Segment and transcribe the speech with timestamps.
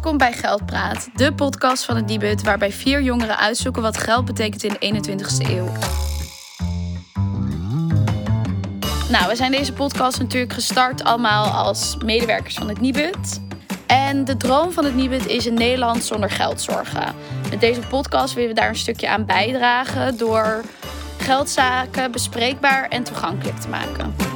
[0.00, 4.64] Welkom bij Geldpraat, de podcast van het Nibud waarbij vier jongeren uitzoeken wat geld betekent
[4.64, 5.72] in de 21ste eeuw.
[9.10, 13.40] Nou, we zijn deze podcast natuurlijk gestart allemaal als medewerkers van het Nibud.
[13.86, 17.14] En de droom van het Nibud is een Nederland zonder geldzorgen.
[17.50, 20.64] Met deze podcast willen we daar een stukje aan bijdragen door
[21.18, 24.29] geldzaken bespreekbaar en toegankelijk te maken.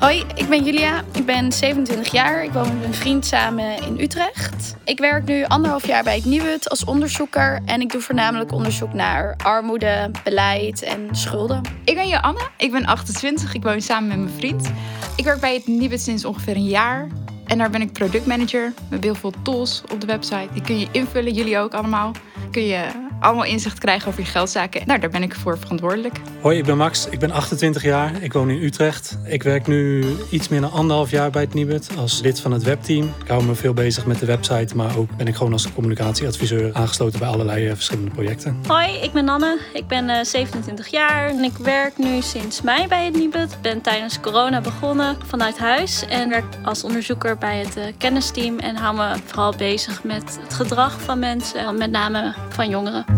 [0.00, 1.04] Hoi, ik ben Julia.
[1.12, 2.44] Ik ben 27 jaar.
[2.44, 4.76] Ik woon met een vriend samen in Utrecht.
[4.84, 7.60] Ik werk nu anderhalf jaar bij het Nieuwut als onderzoeker.
[7.64, 11.60] En ik doe voornamelijk onderzoek naar armoede, beleid en schulden.
[11.84, 12.48] Ik ben Joanne.
[12.56, 13.54] Ik ben 28.
[13.54, 14.72] Ik woon samen met mijn vriend.
[15.16, 17.08] Ik werk bij het Nieuwut sinds ongeveer een jaar.
[17.46, 18.72] En daar ben ik productmanager.
[18.80, 20.48] Hebben heel veel tools op de website.
[20.52, 22.12] Die kun je invullen, jullie ook allemaal.
[22.50, 24.82] Kun je allemaal inzicht krijgen over je geldzaken.
[24.86, 26.20] Nou, daar ben ik voor verantwoordelijk.
[26.40, 27.08] Hoi, ik ben Max.
[27.08, 28.22] Ik ben 28 jaar.
[28.22, 29.18] Ik woon in Utrecht.
[29.24, 32.62] Ik werk nu iets meer dan anderhalf jaar bij het Nibud als lid van het
[32.62, 33.12] webteam.
[33.22, 36.74] Ik hou me veel bezig met de website, maar ook ben ik gewoon als communicatieadviseur
[36.74, 38.56] aangesloten bij allerlei eh, verschillende projecten.
[38.66, 39.58] Hoi, ik ben Nanne.
[39.74, 43.52] Ik ben 27 eh, jaar en ik werk nu sinds mei bij het Nibud.
[43.52, 48.58] Ik ben tijdens corona begonnen vanuit huis en werk als onderzoeker bij het uh, kennisteam
[48.58, 53.09] en hou me vooral bezig met het gedrag van mensen, met name van jongeren.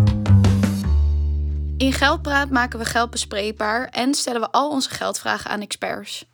[1.82, 6.24] In Geldpraat maken we geld bespreekbaar en stellen we al onze geldvragen aan experts.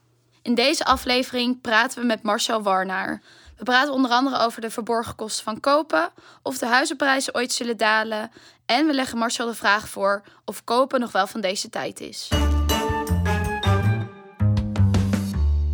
[0.43, 3.23] In deze aflevering praten we met Marcel Warnaar.
[3.57, 6.11] We praten onder andere over de verborgen kosten van kopen,
[6.43, 8.31] of de huizenprijzen ooit zullen dalen
[8.67, 12.29] en we leggen Marcel de vraag voor of kopen nog wel van deze tijd is.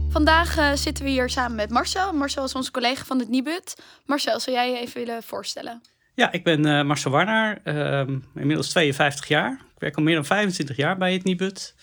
[0.08, 2.12] Vandaag uh, zitten we hier samen met Marcel.
[2.12, 3.75] Marcel is onze collega van het Nibud.
[4.06, 5.83] Marcel, zou jij je even willen voorstellen?
[6.15, 9.53] Ja, ik ben uh, Marcel Warnaar, uh, inmiddels 52 jaar.
[9.53, 11.75] Ik werk al meer dan 25 jaar bij het Nibud.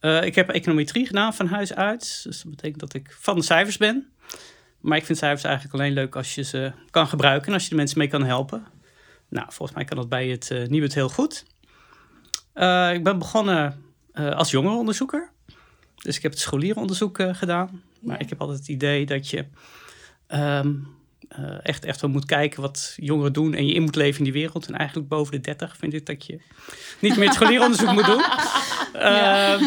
[0.00, 2.20] Uh, ik heb econometrie gedaan van huis uit.
[2.24, 4.12] Dus dat betekent dat ik van de cijfers ben.
[4.80, 7.68] Maar ik vind cijfers eigenlijk alleen leuk als je ze kan gebruiken en als je
[7.68, 8.66] de mensen mee kan helpen.
[9.28, 11.44] Nou, volgens mij kan dat bij het uh, Nibud heel goed.
[12.92, 15.30] ik ben begonnen als jongerenonderzoeker.
[15.94, 17.82] Dus ik heb het scholierenonderzoek gedaan.
[18.00, 19.46] Maar ik heb altijd het idee dat je...
[20.28, 20.97] Um,
[21.38, 24.24] uh, echt, echt wel moet kijken wat jongeren doen en je in moet leven in
[24.24, 24.66] die wereld.
[24.66, 26.40] En eigenlijk boven de 30 vind ik dat je
[26.98, 28.22] niet meer het scholieronderzoek moet doen.
[28.94, 29.62] Uh,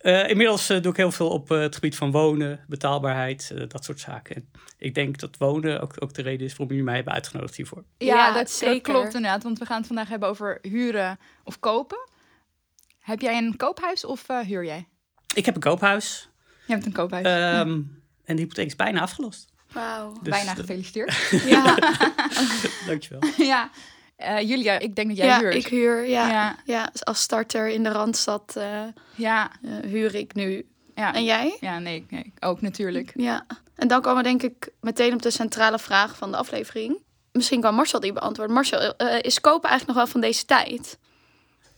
[0.00, 4.36] uh, inmiddels doe ik heel veel op het gebied van wonen, betaalbaarheid, dat soort zaken.
[4.36, 7.56] En ik denk dat wonen ook, ook de reden is waarom jullie mij hebben uitgenodigd
[7.56, 7.84] hiervoor.
[7.98, 8.74] Ja, ja dat, zeker.
[8.74, 12.08] dat klopt inderdaad, want we gaan het vandaag hebben over huren of kopen.
[13.00, 14.88] Heb jij een koophuis of huur jij?
[15.34, 16.28] Ik heb een koophuis.
[16.66, 17.26] Je hebt een koophuis.
[17.66, 19.52] Um, En de hypotheek is bijna afgelost.
[19.72, 20.12] Wauw.
[20.22, 21.30] Dus Bijna gefeliciteerd.
[21.54, 21.78] ja.
[22.86, 23.20] Dankjewel.
[23.36, 23.70] Ja.
[24.18, 25.54] Uh, Julia, ik denk dat jij ja, huurt.
[25.54, 26.08] ik huur.
[26.08, 26.56] Ja, ja.
[26.64, 26.90] ja.
[27.02, 28.82] als starter in de Randstad uh,
[29.14, 29.50] ja.
[29.62, 30.66] Uh, huur ik nu.
[30.94, 31.14] Ja.
[31.14, 31.56] En jij?
[31.60, 33.12] Ja, nee, nee, ook natuurlijk.
[33.14, 33.46] Ja.
[33.74, 36.98] En dan komen we denk ik meteen op de centrale vraag van de aflevering.
[37.32, 38.54] Misschien kan Marcel die beantwoorden.
[38.54, 40.98] Marcel, is kopen eigenlijk nog wel van deze tijd?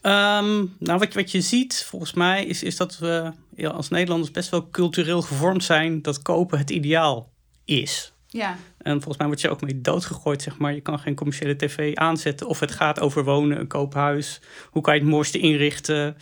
[0.01, 4.31] Um, nou, wat, wat je ziet volgens mij is, is dat we ja, als Nederlanders
[4.31, 7.30] best wel cultureel gevormd zijn dat kopen het ideaal
[7.79, 8.13] is.
[8.27, 8.57] Ja.
[8.77, 10.73] En volgens mij word je ook mee doodgegooid, zeg maar.
[10.73, 12.47] Je kan geen commerciële tv aanzetten.
[12.47, 14.41] Of het gaat over wonen, een koophuis.
[14.69, 16.17] Hoe kan je het mooiste inrichten?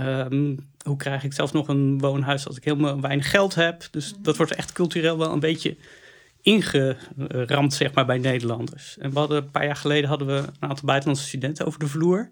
[0.00, 3.88] Um, hoe krijg ik zelfs nog een woonhuis als ik helemaal weinig geld heb?
[3.90, 4.22] Dus mhm.
[4.22, 5.76] dat wordt echt cultureel wel een beetje
[6.42, 8.98] ingeramd, zeg maar, bij Nederlanders.
[8.98, 11.88] En we hadden, een paar jaar geleden hadden we een aantal buitenlandse studenten over de
[11.88, 12.30] vloer.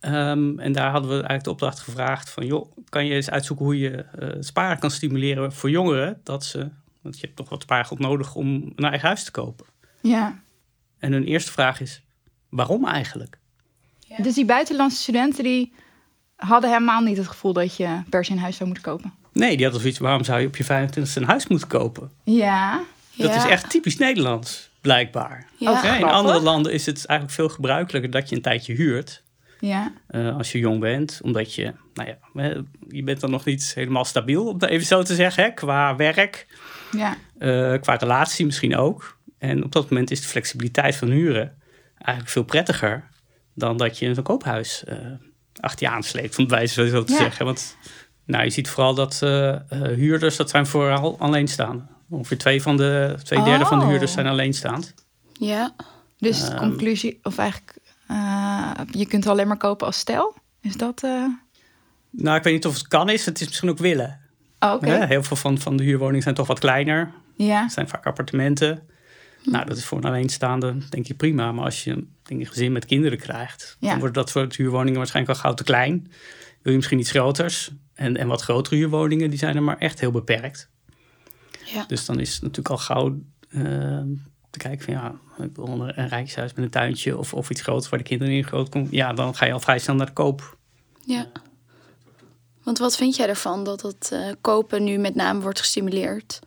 [0.00, 2.46] Um, en daar hadden we eigenlijk de opdracht gevraagd van...
[2.46, 6.20] joh, kan je eens uitzoeken hoe je uh, sparen kan stimuleren voor jongeren...
[6.22, 6.68] dat ze
[7.02, 9.66] want je hebt toch wat spaargeld nodig om een eigen huis te kopen.
[10.00, 10.42] Ja.
[10.98, 12.02] En hun eerste vraag is,
[12.48, 13.38] waarom eigenlijk?
[13.98, 14.22] Ja.
[14.22, 15.72] Dus die buitenlandse studenten die
[16.36, 19.12] hadden helemaal niet het gevoel dat je per se een huis zou moeten kopen?
[19.32, 22.10] Nee, die hadden zoiets, waarom zou je op je 25 een huis moeten kopen?
[22.24, 22.80] Ja.
[23.16, 25.46] Dat is echt typisch Nederlands, blijkbaar.
[25.56, 25.96] Ja.
[25.96, 29.22] in andere landen is het eigenlijk veel gebruikelijker dat je een tijdje huurt.
[29.60, 29.92] Ja.
[30.10, 34.04] Uh, als je jong bent, omdat je, nou ja, je bent dan nog niet helemaal
[34.04, 36.46] stabiel, om dat even zo te zeggen, hè, qua werk.
[36.96, 37.16] Ja.
[37.38, 39.18] Uh, qua relatie misschien ook.
[39.38, 41.58] En op dat moment is de flexibiliteit van huren
[41.94, 43.08] eigenlijk veel prettiger
[43.54, 44.96] dan dat je een koophuis uh,
[45.60, 47.44] achter je aansleept, om het wijze zo te zeggen.
[47.44, 47.76] Want
[48.24, 51.84] nou, je ziet vooral dat uh, huurders, dat zijn vooral alleenstaande.
[52.10, 53.44] Ongeveer twee, van de, twee oh.
[53.44, 54.94] derde van de huurders zijn alleenstaand.
[55.32, 55.74] Ja.
[56.18, 57.78] Dus um, conclusie, of eigenlijk,
[58.90, 60.34] je kunt alleen maar kopen als stel?
[60.60, 61.02] Is dat...
[62.10, 63.26] Nou, ik weet niet of het kan is.
[63.26, 64.20] Het is misschien ook willen.
[64.62, 65.06] Oh, okay.
[65.06, 67.12] Heel veel van, van de huurwoningen zijn toch wat kleiner.
[67.36, 67.62] Ja.
[67.62, 68.82] Het zijn vaak appartementen.
[69.42, 69.50] Hm.
[69.50, 71.52] Nou, dat is voor een alleenstaande denk ik prima.
[71.52, 73.90] Maar als je denk ik, een gezin met kinderen krijgt, ja.
[73.90, 76.06] dan wordt dat voor huurwoningen waarschijnlijk al gauw te klein.
[76.62, 77.70] Wil je misschien iets groters.
[77.94, 80.70] En, en wat grotere huurwoningen, die zijn er maar echt heel beperkt.
[81.64, 81.84] Ja.
[81.86, 83.18] Dus dan is het natuurlijk al gauw
[83.50, 84.08] ehm,
[84.50, 85.14] te kijken van ja,
[85.44, 88.34] ik wil een, een rijkshuis met een tuintje of, of iets groots waar de kinderen
[88.34, 88.88] in groot komen.
[88.90, 90.56] Ja, dan ga je al vrij snel naar de koop.
[91.04, 91.26] Ja.
[92.64, 96.38] Want wat vind jij ervan dat het eh, kopen nu met name wordt gestimuleerd?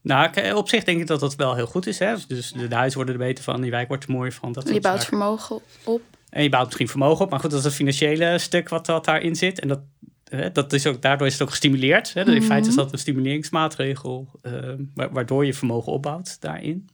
[0.00, 1.98] Nou, k- op zich denk ik dat dat wel heel goed is.
[1.98, 2.14] Hè?
[2.28, 4.52] Dus de, de huizen worden er beter van, die wijk wordt er mooier van.
[4.52, 5.06] Dat Je bouwt zaken.
[5.18, 6.02] vermogen op.
[6.30, 7.30] En je bouwt misschien vermogen op.
[7.30, 9.60] Maar goed, dat is het financiële stuk wat, wat daarin zit.
[9.60, 9.80] En dat,
[10.28, 12.14] hè, dat is ook, daardoor is het ook gestimuleerd.
[12.14, 12.24] Hè?
[12.24, 14.28] Dus In feite is dat een stimuleringsmaatregel.
[14.42, 14.52] eh,
[14.94, 16.88] wa- waardoor je vermogen opbouwt daarin.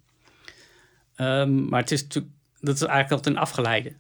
[1.15, 3.93] Ehm, maar het is natuurlijk, dat is eigenlijk altijd een afgeleide.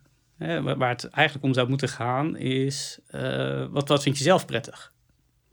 [0.44, 0.62] Hè?
[0.76, 4.92] Waar, het eigenlijk om zou moeten gaan is, eh, wat, wat vind je zelf prettig?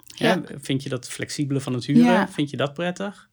[0.06, 0.42] Ja.
[0.58, 2.28] Vind je dat flexibele van het huren, Ja.
[2.28, 3.30] vind je dat prettig?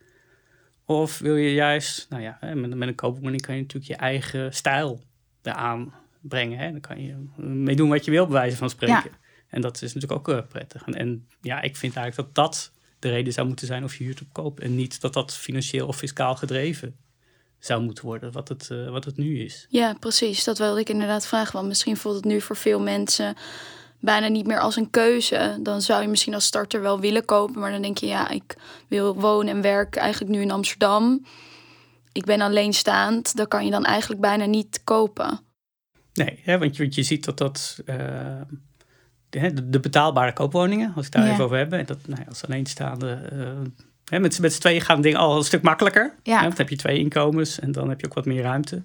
[0.85, 4.55] Of wil je juist, nou ja, met, met een koopwoning kan je natuurlijk je eigen
[4.55, 5.03] stijl
[5.43, 6.59] eraan brengen.
[6.59, 6.71] Hè?
[6.71, 9.11] Dan kan je mee doen wat je wil, bij wijze van spreken.
[9.49, 10.83] En dat is natuurlijk ook eh, prettig.
[10.87, 14.05] En, en ja, ik vind eigenlijk dat dat de reden zou moeten zijn of je
[14.05, 14.61] huurt op koop.
[14.61, 16.97] En niet dat dat financieel of fiscaal gedreven
[17.65, 19.67] zou moeten worden, wat het, eh, wat het nu is.
[19.69, 20.45] Ja, precies.
[20.45, 21.53] Dat wilde ik inderdaad vragen.
[21.53, 23.35] Want misschien voelt het nu voor veel mensen
[24.01, 25.59] bijna niet meer als een keuze.
[25.61, 27.61] Dan zou je misschien als starter wel willen kopen.
[27.61, 28.57] Maar dan denk je, ja, ik
[28.89, 31.25] wil wonen en werken eigenlijk nu in Amsterdam.
[32.13, 33.37] Ik ben alleenstaand.
[33.37, 35.41] Dat kan je dan eigenlijk bijna niet kopen.
[36.15, 37.81] Nee, hè, want, je, want je ziet dat dat...
[37.85, 38.41] eh,
[39.65, 41.33] de, betaalbare koopwoningen, als ik daar Ja.
[41.33, 41.73] even over heb...
[41.73, 43.13] en dat nou ja, als alleenstaande...
[43.33, 43.49] eh,
[44.05, 46.15] hè, met, met z'n tweeën gaan dingen al een stuk makkelijker.
[46.23, 46.35] Ja.
[46.35, 48.83] Hè, want dan heb je twee inkomens en dan heb je ook wat meer ruimte.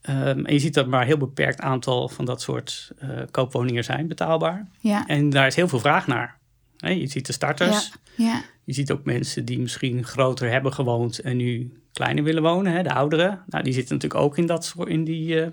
[0.00, 3.84] Ehm, en je ziet dat maar een heel beperkt aantal van dat soort eh, koopwoningen
[3.84, 4.68] zijn betaalbaar.
[4.80, 5.06] Ja.
[5.06, 6.38] En daar is heel veel vraag naar.
[6.76, 7.92] Hè, je ziet de starters.
[8.16, 8.42] Ja.
[8.64, 12.72] Je ziet ook mensen die misschien groter hebben gewoond en nu kleiner willen wonen.
[12.72, 13.42] Hè, de ouderen.
[13.46, 15.50] Nou, die zitten natuurlijk ook in dat, in die, eh,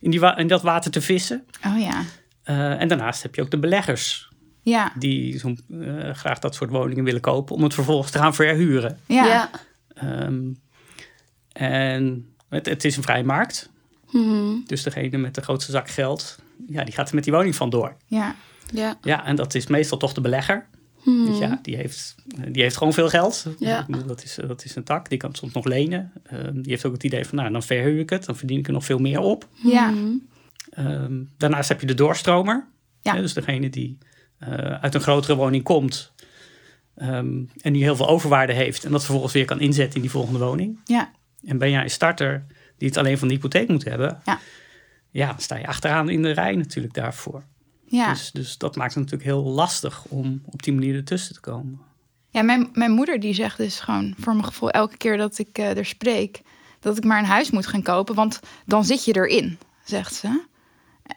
[0.00, 1.46] in die in dat water te vissen.
[1.66, 2.02] Oh ja.
[2.42, 4.25] Eh, en daarnaast heb je ook de beleggers.
[4.70, 4.92] Ja.
[4.98, 8.98] Die zo'n, eh, graag dat soort woningen willen kopen om het vervolgens te gaan verhuren.
[9.06, 9.26] Ja.
[9.26, 9.50] ja.
[9.94, 10.52] Ehm,
[11.52, 13.70] en het, het is een vrije markt.
[14.10, 14.54] Mhm.
[14.66, 17.96] Dus degene met de grootste zak geld, ja, die gaat er met die woning vandoor.
[18.06, 18.34] Ja.
[18.72, 18.98] Ja.
[19.02, 20.66] Ja, en dat is meestal toch de belegger.
[21.04, 21.26] Mhm.
[21.26, 22.14] Dus ja, die heeft,
[22.48, 23.46] die heeft gewoon veel geld.
[23.58, 23.86] Ja.
[24.06, 25.08] Dat, is, dat is een tak.
[25.08, 26.12] Die kan het soms nog lenen.
[26.22, 28.24] Ehm, die heeft ook het idee van, nou, dan verhuur ik het.
[28.24, 29.48] Dan verdien ik er nog veel meer op.
[29.52, 29.90] Ja.
[29.90, 30.12] Mhm.
[30.70, 32.66] Ehm, daarnaast heb je de doorstromer.
[33.00, 33.14] Ja.
[33.14, 33.98] Hè, dus degene die
[34.80, 36.12] uit een grotere woning komt.
[36.96, 38.84] ehm, en die heel veel overwaarde heeft.
[38.84, 40.80] En dat vervolgens weer kan inzetten in die volgende woning.
[40.84, 41.10] Ja.
[41.44, 42.46] En ben jij een starter
[42.78, 44.20] die het alleen van de hypotheek moet hebben.
[44.24, 44.38] Ja.
[45.10, 47.42] Ja, dan sta je achteraan in de rij natuurlijk daarvoor.
[47.86, 48.10] Ja.
[48.12, 51.80] Dus, dus dat maakt het natuurlijk heel lastig om op die manier ertussen te komen.
[52.30, 55.58] Ja, mijn, mijn moeder die zegt dus gewoon voor mijn gevoel elke keer dat ik
[55.58, 56.40] eh, er spreek...
[56.80, 60.42] dat ik maar een huis moet gaan kopen, want dan zit je erin, zegt ze.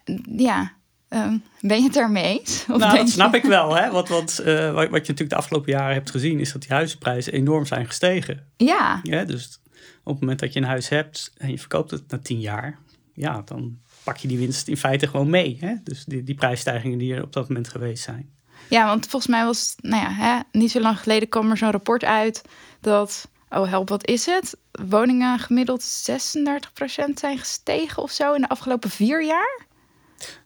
[0.03, 0.71] Eh, Ja,
[1.09, 2.65] ehm, ben je het daarmee eens?
[2.69, 3.75] Of nou, dat je- snap ik wel.
[3.75, 3.91] Hè?
[3.91, 6.39] Want, want eh, wat, wat je natuurlijk de afgelopen jaren hebt gezien...
[6.39, 8.45] is dat die huizenprijzen enorm zijn gestegen.
[8.57, 9.59] Ja, Ja, dus
[10.03, 12.79] op het moment dat je een huis hebt en je verkoopt het na tien jaar...
[13.13, 15.57] ja, dan pak je die winst in feite gewoon mee.
[15.59, 15.73] Hè?
[15.83, 18.29] Dus die, die prijsstijgingen die er op dat moment geweest zijn.
[18.69, 21.71] ja, want volgens mij was nou ja, hè, niet zo lang geleden kwam er zo'n
[21.71, 22.41] rapport uit
[22.81, 24.57] dat, oh help, wat is het?
[24.89, 29.67] Woningen gemiddeld 36% zijn gestegen of zo in de afgelopen vier jaar.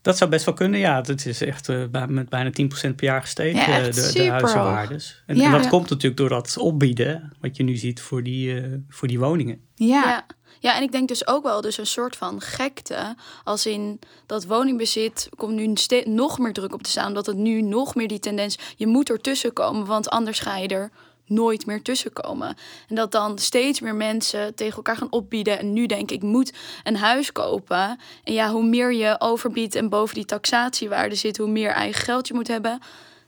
[0.02, 1.02] Dat zou best wel kunnen, ja.
[1.02, 5.24] Het is echt eh, met bijna 10% per jaar gestegen, Ja, eh, de, de huizenwaardes.
[5.26, 5.46] En, Ja.
[5.46, 5.70] en dat Ja.
[5.70, 7.32] komt natuurlijk door dat opbieden...
[7.42, 9.60] wat je nu ziet voor die, eh, voor die woningen.
[9.76, 10.26] Ja, Ja.
[10.60, 13.16] ja, en ik denk dus ook wel dus een soort van gekte.
[13.44, 15.74] Als in dat woningbezit komt nu
[16.06, 17.14] nog meer druk op te staan.
[17.14, 18.58] Dat het nu nog meer die tendens...
[18.76, 20.92] Je moet ertussen komen, want anders ga je er
[21.34, 22.56] nooit meer tussenkomen.
[22.88, 25.60] En dat dan steeds meer mensen tegen elkaar gaan opbieden.
[25.60, 28.00] En nu denk ik, ik moet een huis kopen.
[28.24, 31.38] En ja, hoe meer je overbiedt en boven die taxatiewaarde zit...
[31.38, 32.80] hoe meer eigen geld je moet hebben.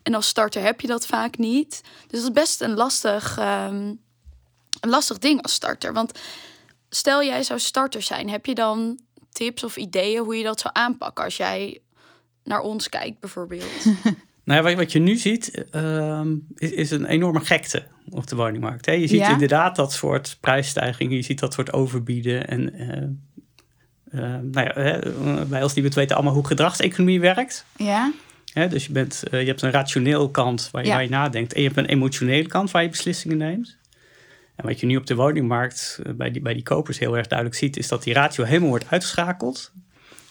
[0.04, 1.82] En als starter heb je dat vaak niet.
[2.08, 3.94] Dus dat is best een lastig, ehm,
[4.80, 5.94] een lastig ding als starter.
[5.94, 6.20] Want
[6.90, 9.00] stel jij zou starter zijn, heb je dan
[9.32, 11.82] tips of ideeën hoe je dat zou aanpakken als jij
[12.44, 13.86] naar ons kijkt bijvoorbeeld?
[14.46, 18.36] Nou ja, wat, wat je nu ziet, ehm, is, is een enorme gekte op de
[18.36, 18.86] woningmarkt.
[18.86, 18.92] Hè?
[18.92, 19.32] Je ziet Ja.
[19.32, 22.48] inderdaad dat soort prijsstijgingen, je ziet dat soort overbieden.
[22.48, 22.74] En
[24.12, 25.00] eh, nou ja, hè,
[25.48, 27.66] wij als die weten allemaal hoe gedragseconomie werkt.
[27.78, 28.12] ja,
[28.54, 28.68] Hè?
[28.68, 30.94] Dus je, bent, eh, je hebt een rationeel kant waar je, Ja.
[30.94, 31.54] waar je nadenkt.
[31.54, 33.78] En je hebt een emotionele kant waar je beslissingen neemt.
[34.56, 37.28] En wat je nu op de woningmarkt eh, bij die, bij die kopers heel erg
[37.28, 39.72] duidelijk ziet, is dat die ratio helemaal wordt uitgeschakeld.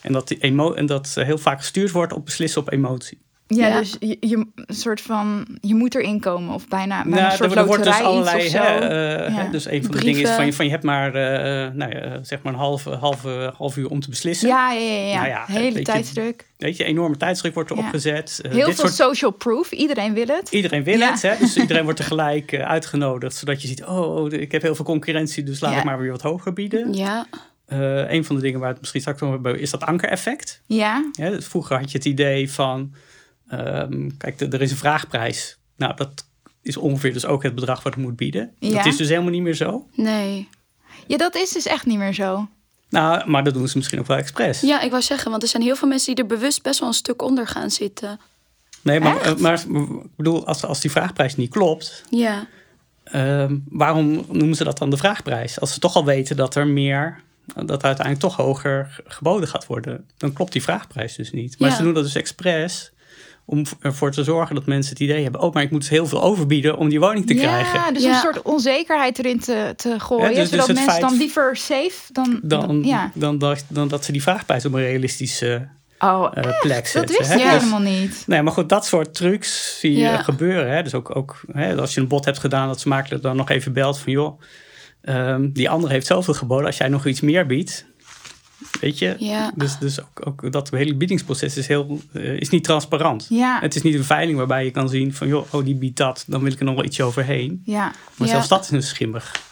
[0.01, 3.23] En dat, die emo en dat heel vaak gestuurd wordt op beslissen op emotie.
[3.47, 3.79] Ja, Ja.
[3.79, 7.37] dus je, je, een soort van, je moet erin komen of bijna, bijna Nou, een
[7.37, 8.45] soort er, wordt dus allerlei.
[8.45, 9.49] iets Hè, eh, Ja.
[9.51, 12.23] dus een van de dingen is van je, van je hebt maar, eh, nou ja,
[12.23, 13.23] zeg maar een half, half,
[13.57, 14.49] half uur om te beslissen.
[14.49, 15.17] ja, ja, ja, ja.
[15.17, 16.47] Nou ja, hele weet je, tijdsdruk.
[16.57, 18.41] Weet je, enorme tijdsdruk wordt erop gezet.
[18.43, 19.71] Eh, Heel dit veel soort, social proof.
[19.73, 20.51] Iedereen wil het.
[20.51, 21.33] iedereen wil het, hè?
[21.39, 24.85] dus iedereen wordt tegelijk eh, uitgenodigd, zodat je ziet, oh, oh, ik heb heel veel
[24.85, 26.93] concurrentie, dus laat ik maar weer wat hoger bieden.
[26.95, 27.27] Ja,
[27.67, 30.63] Eh, een van de dingen waar het misschien straks over is dat ankereffect.
[30.67, 32.95] Ja, Ja, dus vroeger had je het idee van,
[33.59, 35.57] ehm, kijk, er is een vraagprijs.
[35.77, 36.27] Nou, dat
[36.63, 38.53] is ongeveer dus ook het bedrag wat het moet bieden.
[38.59, 38.85] Dat Ja.
[38.85, 39.87] is dus helemaal niet meer zo.
[39.95, 40.49] nee.
[41.07, 42.49] ja, dat is dus echt niet meer zo.
[42.89, 44.61] Nou, maar dat doen ze misschien ook wel expres.
[44.61, 46.89] Ja, ik wou zeggen, want er zijn heel veel mensen die er bewust best wel
[46.89, 48.21] een stuk onder gaan zitten.
[48.83, 52.47] nee, maar, maar ik bedoel, als, als die vraagprijs niet klopt, Ja,
[53.05, 55.61] ehm, waarom noemen ze dat dan de vraagprijs?
[55.61, 57.21] Als ze toch al weten dat er meer,
[57.55, 61.59] dat er uiteindelijk toch hoger geboden gaat worden, dan klopt die vraagprijs dus niet.
[61.59, 61.77] Maar Ja.
[61.77, 62.93] ze doen dat dus expres
[63.47, 66.07] om ervoor te zorgen dat mensen het idee hebben: oh, maar ik moet dus heel
[66.07, 67.95] veel overbieden om die woning te ja, krijgen.
[67.95, 68.09] dus Ja.
[68.15, 70.23] een soort onzekerheid erin te, te gooien.
[70.25, 72.41] Ja, dus- dus zodat mensen feit- dan liever safe dan...
[72.43, 73.11] Dan, ja.
[73.15, 77.17] dan, dat, dan dat ze die vraagprijs op een realistische Oh, eh, plek dat zetten.
[77.19, 77.35] wist hè?
[77.37, 77.53] ik Ja.
[77.53, 78.23] Dus- helemaal niet.
[78.27, 80.23] Nee, maar goed, dat soort trucs zie je Ja.
[80.23, 80.73] gebeuren.
[80.73, 80.83] Hè?
[80.83, 83.51] Dus ook, ook hè, als je een bod hebt gedaan, dat ze makelaar dan nog
[83.51, 84.13] even belt van...
[84.13, 84.41] joh,
[85.01, 86.67] ehm, die andere heeft zoveel geboden.
[86.67, 87.87] Als jij nog iets meer biedt,
[88.81, 89.17] weet je...
[89.19, 89.53] ja.
[89.55, 93.27] Dus, dus ook, ook dat hele biedingsproces is, heel, eh, is niet transparant.
[93.29, 95.29] Ja, Het is niet een veiling waarbij je kan zien van...
[95.29, 97.63] joh, oh, die biedt dat, dan wil ik er nog wel ietsje overheen.
[97.65, 97.93] ja.
[98.17, 99.43] Maar zelfs dat is een schimmig.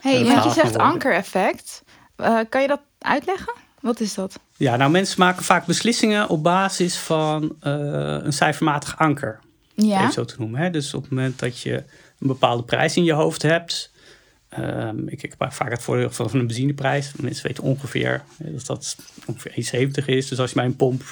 [0.00, 1.82] hey, een want je zegt ankereffect.
[2.16, 3.54] Eh, kan je dat uitleggen?
[3.80, 4.38] Wat is dat?
[4.56, 7.72] Ja, nou mensen maken vaak beslissingen op basis van eh,
[8.22, 9.40] een cijfermatig anker.
[9.74, 10.60] Ja, even zo te noemen.
[10.60, 10.70] Hè?
[10.70, 11.74] Dus op het moment dat je
[12.18, 13.92] een bepaalde prijs in je hoofd hebt.
[14.56, 17.12] Ehm, ik, ik heb vaak het voordeel van, een benzineprijs.
[17.20, 18.96] Mensen weten ongeveer hè, dat dat
[19.26, 20.28] ongeveer 1,70 is.
[20.28, 21.02] Dus als je bij een pomp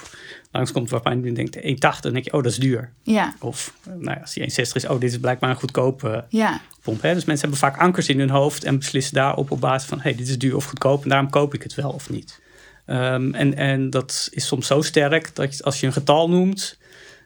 [0.51, 1.63] langskomt waarvan je denkt 1,80,
[2.01, 2.91] dan denk je, oh, dat is duur.
[3.03, 6.25] ja, Of eh, nou ja, als die 1,60 is, oh, dit is blijkbaar een goedkope
[6.29, 6.61] ja.
[6.83, 7.03] pomp.
[7.03, 7.15] Hè?
[7.15, 10.15] Dus mensen hebben vaak ankers in hun hoofd en beslissen daarop op basis van, hey,
[10.15, 12.43] dit is duur of goedkoop en daarom koop ik het wel of niet.
[12.87, 16.79] Ehm, en, en dat is soms zo sterk dat als je een getal noemt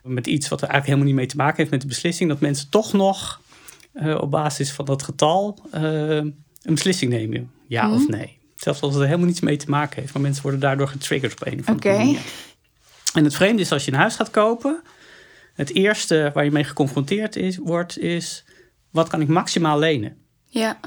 [0.02, 2.40] met iets wat er eigenlijk helemaal niet mee te maken heeft met de beslissing, dat
[2.40, 3.40] mensen toch nog
[3.98, 7.50] eh, op basis van dat getal eh, een beslissing nemen.
[7.66, 8.38] Ja of nee.
[8.56, 10.12] Zelfs als het er helemaal niets mee te maken heeft.
[10.12, 11.98] Maar mensen worden daardoor getriggerd op een of andere Oké.
[11.98, 12.20] manier.
[13.14, 14.80] En het vreemde is als je een huis gaat kopen.
[15.54, 18.44] Het eerste waar je mee geconfronteerd is, wordt is...
[18.90, 20.16] wat kan ik maximaal lenen?
[20.46, 20.80] Ja,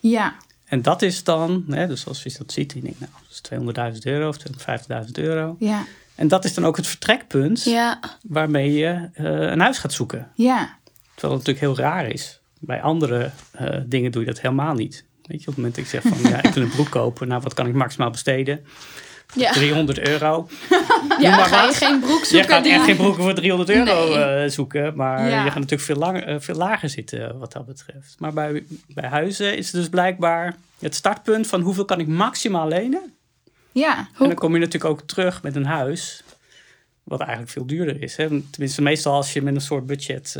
[0.00, 0.34] Ja,
[0.64, 3.96] En dat is dan, hè, dus als je dat ziet, je denkt, nou, dat is
[3.96, 4.36] 200.000 euro of
[5.06, 5.56] 250.000 euro.
[5.58, 5.84] ja,
[6.14, 10.30] En dat is dan ook het vertrekpunt ja, waarmee je eh, een huis gaat zoeken.
[10.34, 10.76] ja.
[11.14, 12.40] Terwijl het natuurlijk heel raar is.
[12.58, 15.04] Bij andere eh, dingen doe je dat helemaal niet.
[15.22, 17.28] Weet je, op het moment dat ik zeg van, ja, ik wil een broek kopen.
[17.28, 18.64] Nou, wat kan ik maximaal besteden?
[19.34, 19.52] ja.
[19.52, 20.48] 300 euro.
[21.20, 21.76] ja maar ga je wat.
[21.76, 22.72] geen broek Je zoeken gaat die...
[22.72, 24.24] echt geen broeken voor 300 euro Nee.
[24.24, 24.96] eh, zoeken.
[24.96, 25.44] Maar Ja.
[25.44, 28.16] je gaat natuurlijk veel, eh, veel lager zitten wat dat betreft.
[28.18, 32.68] Maar bij, bij huizen is het dus blijkbaar het startpunt van hoeveel kan ik maximaal
[32.68, 33.12] lenen.
[33.72, 36.22] Ja, En dan kom je natuurlijk ook terug met een huis.
[37.02, 38.16] Wat eigenlijk veel duurder is.
[38.16, 38.28] Hè?
[38.50, 40.36] Tenminste, meestal als je met een soort budget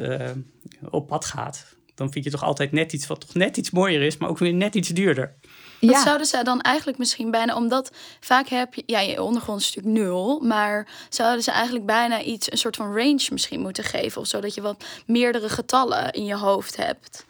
[0.90, 1.76] op pad gaat.
[1.98, 4.16] Dan vind je toch altijd net iets wat toch net iets mooier is.
[4.16, 5.34] Maar ook weer net iets duurder.
[5.80, 6.02] Dat ja.
[6.02, 7.90] zouden ze dan eigenlijk misschien bijna, omdat
[8.20, 12.52] vaak heb je, ja, je ondergrond is natuurlijk nul, maar zouden ze eigenlijk bijna iets,
[12.52, 16.24] een soort van range misschien moeten geven of zo, dat je wat meerdere getallen in
[16.24, 17.26] je hoofd hebt.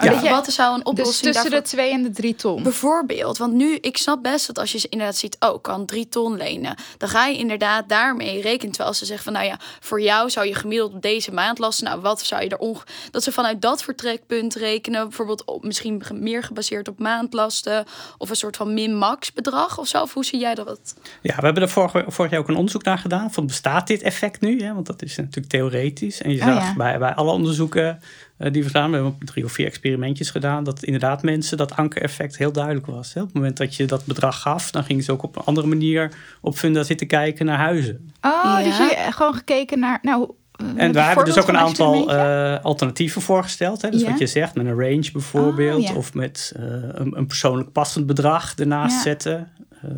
[0.00, 0.22] Oh, Ja.
[0.22, 1.60] je- Wat zou een dus oplossing tussen daarvoor...
[1.70, 2.62] de 2 en de 3 ton.
[2.62, 6.08] Bijvoorbeeld, want nu, ik snap best dat als je inderdaad ziet, oh, ik kan drie
[6.08, 6.74] ton lenen.
[6.98, 8.72] Dan ga je inderdaad daarmee rekenen.
[8.74, 11.84] Terwijl ze zeggen van, nou ja, voor jou zou je gemiddeld op deze maand lasten.
[11.84, 12.80] Nou, wat zou je er onge...
[13.10, 15.02] Dat ze vanuit dat vertrekpunt rekenen.
[15.08, 17.84] Bijvoorbeeld op, misschien meer gebaseerd op maandlasten.
[18.18, 20.02] Of een soort van min-max bedrag of zo.
[20.02, 20.94] Of hoe zie jij dat?
[21.22, 23.32] Ja, we hebben er vorig, vorig jaar ook een onderzoek naar gedaan.
[23.32, 24.62] Van bestaat dit effect nu?
[24.62, 24.74] Hè?
[24.74, 26.22] Want dat is natuurlijk theoretisch.
[26.22, 26.74] En je Oh, zag ja.
[26.76, 28.02] bij, bij alle onderzoeken
[28.40, 31.56] eh, die we gedaan hebben, we hebben drie of vier experimentjes gedaan, dat inderdaad mensen
[31.56, 33.14] dat ankereffect heel duidelijk was.
[33.14, 33.20] Hè?
[33.20, 35.66] Op het moment dat je dat bedrag gaf, dan gingen ze ook op een andere
[35.66, 38.10] manier op funda zitten kijken naar huizen.
[38.20, 38.84] Oh, dus Ja.
[38.88, 39.98] je hebt gewoon gekeken naar...
[40.02, 43.82] Nou, eh, En we hebben dus voorbeeld ook een aantal eh, alternatieven voorgesteld.
[43.82, 43.90] Hè?
[43.90, 44.10] Dus Ja.
[44.10, 45.82] wat je zegt, met een range bijvoorbeeld.
[45.82, 45.94] Oh, ja.
[45.94, 49.02] Of met eh, een, een persoonlijk passend bedrag ernaast Ja.
[49.02, 49.48] zetten.
[49.82, 49.96] Ehm,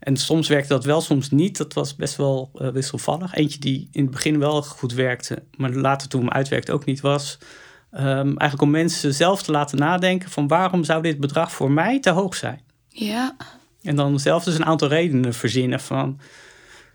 [0.00, 1.56] en soms werkte dat wel, soms niet.
[1.56, 3.34] Dat was best wel eh, wisselvallig.
[3.34, 7.00] Eentje die in het begin wel goed werkte, maar later toen hem uitwerkte ook niet
[7.00, 7.38] was.
[7.90, 12.00] ehm, eigenlijk om mensen zelf te laten nadenken van waarom zou dit bedrag voor mij
[12.00, 12.60] te hoog zijn?
[12.88, 13.36] Ja,
[13.82, 16.20] En dan zelf dus een aantal redenen verzinnen van...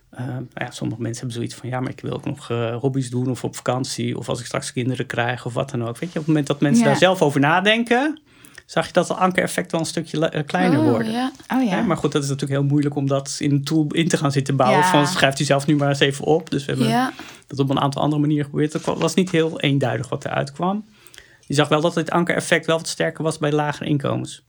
[0.09, 1.69] eh, nou ja, sommige mensen hebben zoiets van...
[1.69, 4.17] ja, maar ik wil ook nog eh, hobby's doen of op vakantie...
[4.17, 5.97] of als ik straks kinderen krijg of wat dan ook.
[5.99, 6.89] Weet je, op het moment dat mensen Ja.
[6.89, 8.19] daar zelf over nadenken...
[8.65, 11.09] zag je dat het ankereffect wel een stukje eh, kleiner Oh, wordt.
[11.11, 11.31] ja.
[11.53, 11.81] Oh ja.
[11.81, 14.31] Maar goed, dat is natuurlijk heel moeilijk om dat in een tool in te gaan
[14.31, 14.79] zitten bouwen.
[14.79, 14.89] Ja.
[14.91, 16.49] Van schrijft u zelf nu maar eens even op.
[16.49, 17.11] Dus we hebben ja.
[17.47, 18.73] dat op een aantal andere manieren geprobeerd.
[18.73, 20.85] Het wa- was niet heel eenduidig wat eruit kwam.
[21.47, 24.43] Je zag wel dat het ankereffect wel wat sterker was bij lagere inkomens.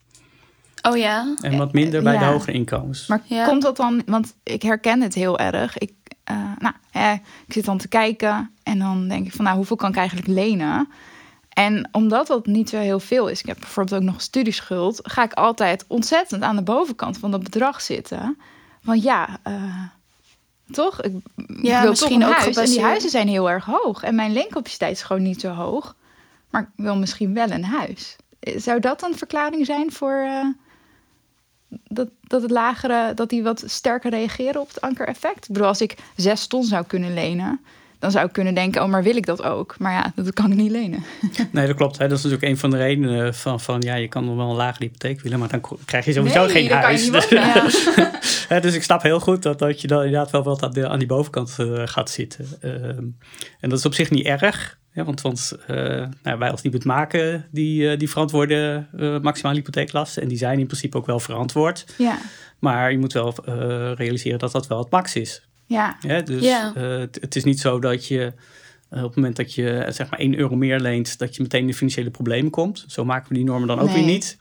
[0.82, 1.34] Oh ja.
[1.40, 3.06] En wat minder bij de hogere inkomens.
[3.06, 3.46] Maar Ja.
[3.46, 5.78] komt dat dan, want ik herken het heel erg.
[5.78, 5.92] Ik,
[6.24, 7.12] eh, nou, hè,
[7.46, 10.28] ik zit dan te kijken en dan denk ik van, nou, hoeveel kan ik eigenlijk
[10.28, 10.88] lenen?
[11.56, 15.24] En omdat dat niet zo heel veel is, ik heb bijvoorbeeld ook nog studieschuld, ga
[15.24, 18.38] ik altijd ontzettend aan de bovenkant van dat bedrag zitten.
[18.82, 19.82] Want ja, eh,
[20.70, 21.02] toch?
[21.02, 22.56] Ik, ik Ja, wil misschien toch een ook huis.
[22.56, 24.02] En die huizen zijn heel erg hoog.
[24.02, 25.96] En mijn leencapaciteit is gewoon niet zo hoog.
[26.50, 28.16] Maar ik wil misschien wel een huis.
[28.40, 30.46] Zou dat een verklaring zijn voor eh,
[31.88, 35.44] dat, dat het lagere, dat die wat sterker reageren op het ankereffect?
[35.44, 37.60] Ik bedoel, als ik zes ton zou kunnen lenen,
[37.98, 39.74] dan zou ik kunnen denken, oh, maar wil ik dat ook?
[39.78, 41.04] Maar ja, dat kan ik niet lenen.
[41.52, 41.98] Nee, dat klopt.
[41.98, 42.08] Hè.
[42.08, 44.56] Dat is natuurlijk een van de redenen van, van ja, je kan nog wel een
[44.56, 47.02] lagere hypotheek willen, maar dan krijg je sowieso Nee, geen huis.
[47.10, 47.28] niet
[47.62, 50.88] Dus, dus ik snap heel goed dat, dat je dan inderdaad wel wat aan, de-
[50.88, 52.46] aan die bovenkant eh, gaat zitten.
[52.60, 53.04] Ehm,
[53.60, 54.78] en dat is op zich niet erg.
[54.92, 55.76] Ja, want want eh,
[56.22, 60.22] nou, wij als het maken, die, eh, die verantwoorden eh maximale hypotheeklasten.
[60.22, 61.84] En die zijn in principe ook wel verantwoord.
[61.98, 62.18] Ja,
[62.58, 63.34] Maar je moet wel
[63.94, 65.46] realiseren dat dat wel het max is.
[65.66, 66.72] Ja, Ja, dus Ja.
[66.74, 68.32] eh, het, het is niet zo dat je
[68.90, 71.42] eh, op het moment dat je eh, zeg maar 1 euro meer leent, dat je
[71.42, 72.84] meteen in de financiële problemen komt.
[72.86, 73.94] Zo maken we die normen dan ook Nee.
[73.96, 74.38] weer niet.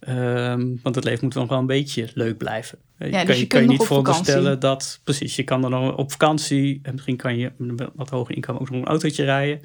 [0.00, 2.78] Ehm, want het leven moet nog wel een beetje leuk blijven.
[2.98, 4.58] Ja, dus kan je je, kunt kan je nog niet vakantie.
[4.58, 8.10] dat, precies, je kan dan nog op vakantie en misschien kan je met een wat
[8.10, 9.60] hoger inkomen ook nog een autootje rijden.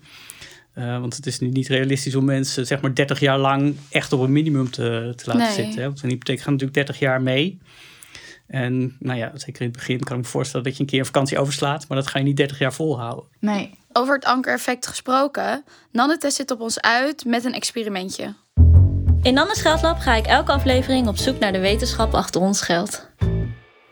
[0.74, 4.14] Eh, want het is nu niet realistisch om mensen zeg maar 30 jaar lang echt
[4.14, 5.52] op een minimum te, te laten Nee.
[5.54, 5.82] zitten.
[5.82, 5.88] Hè?
[5.88, 7.58] Want een hypotheek gaat natuurlijk 30 jaar mee.
[8.48, 11.00] En nou ja, zeker in het begin kan ik me voorstellen dat je een keer
[11.00, 13.26] een vakantie overslaat, maar dat ga je niet 30 jaar volhouden.
[13.40, 13.72] nee.
[13.92, 15.64] Over het ankereffect gesproken.
[15.92, 18.34] Nanne test dit op ons uit met een experimentje.
[19.22, 23.10] In Nannes Geldlab ga ik elke aflevering op zoek naar de wetenschap achter ons geld.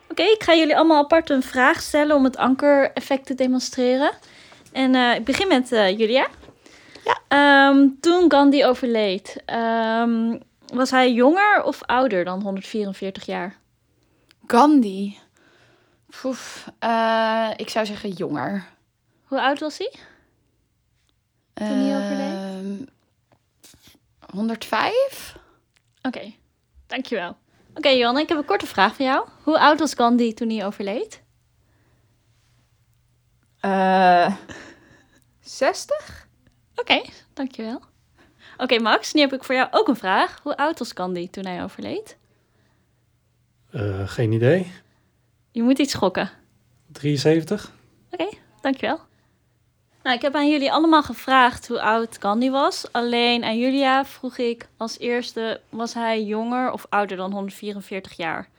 [0.10, 4.12] Oké, ik ga jullie allemaal apart een vraag stellen om het ankereffect te demonstreren.
[4.72, 6.28] En eh, ik begin met eh, Julia.
[7.04, 7.20] Ja.
[7.28, 10.38] Ehm, toen Gandhi overleed, ehm,
[10.74, 13.58] was hij jonger of ouder dan 144 jaar?
[14.48, 15.18] Gandhi.
[16.22, 18.66] Poef, eh, ik zou zeggen jonger.
[19.24, 19.94] Hoe oud was hij?
[21.54, 22.34] Toen hij overleed?
[22.60, 22.86] Ehm,
[24.36, 25.36] 105?
[26.02, 26.34] Oké,
[26.88, 27.38] dankjewel.
[27.74, 29.28] Oké, Johanna, ik heb een korte vraag voor jou.
[29.44, 31.24] Hoe oud was Gandhi toen hij overleed?
[33.60, 34.36] Eh
[35.40, 36.28] 60?
[36.76, 37.02] Oké,
[37.34, 37.82] dankjewel.
[38.58, 40.40] Oké, Max, nu heb ik voor jou ook een vraag.
[40.44, 42.18] Hoe oud was Gandhi toen hij overleed?
[43.76, 44.72] Eh, geen idee.
[45.52, 46.32] Je moet iets schokken.
[46.92, 47.72] 73?
[48.12, 48.30] Oké,
[48.62, 49.00] dankjewel.
[50.04, 52.92] Nou, ik heb aan jullie allemaal gevraagd hoe oud Gandhi was.
[52.92, 58.50] Alleen aan Julia vroeg ik als eerste, was hij jonger of ouder dan 144 jaar?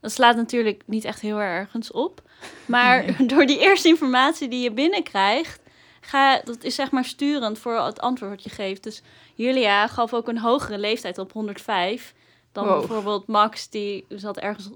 [0.00, 2.22] Dat slaat natuurlijk niet echt heel ergens op.
[2.64, 5.60] Maar door die eerste informatie die je binnenkrijgt,
[6.00, 8.82] ga, dat is zeg maar sturend voor het antwoord wat je geeft.
[8.82, 9.02] Dus
[9.34, 12.14] Julia gaf ook een hogere leeftijd op 105
[12.56, 12.78] dan Wow.
[12.78, 14.70] bijvoorbeeld Max, die zat ergens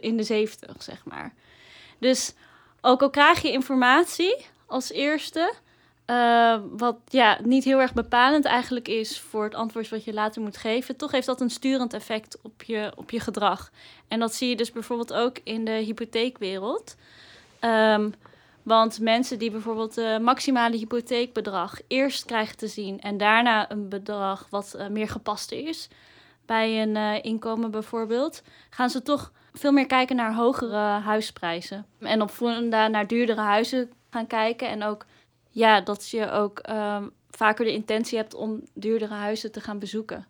[0.00, 1.34] in de 70, zeg maar.
[1.98, 2.34] Dus
[2.80, 5.52] ook al krijg je informatie als eerste,
[6.04, 10.42] eh, wat ja, niet heel erg bepalend eigenlijk is voor het antwoord wat je later
[10.42, 13.70] moet geven, toch heeft dat een sturend effect op je, op je gedrag.
[14.08, 16.96] En dat zie je dus bijvoorbeeld ook in de hypotheekwereld.
[17.60, 18.10] Ehm,
[18.62, 24.46] want mensen die bijvoorbeeld het maximale hypotheekbedrag eerst krijgen te zien en daarna een bedrag
[24.50, 25.88] wat eh, meer gepast is,
[26.46, 31.86] bij een eh, inkomen bijvoorbeeld, gaan ze toch veel meer kijken naar hogere huisprijzen.
[31.98, 34.68] En op voorhand naar duurdere huizen gaan kijken.
[34.68, 35.06] En ook
[35.50, 40.26] ja, dat je ook ehm, vaker de intentie hebt om duurdere huizen te gaan bezoeken.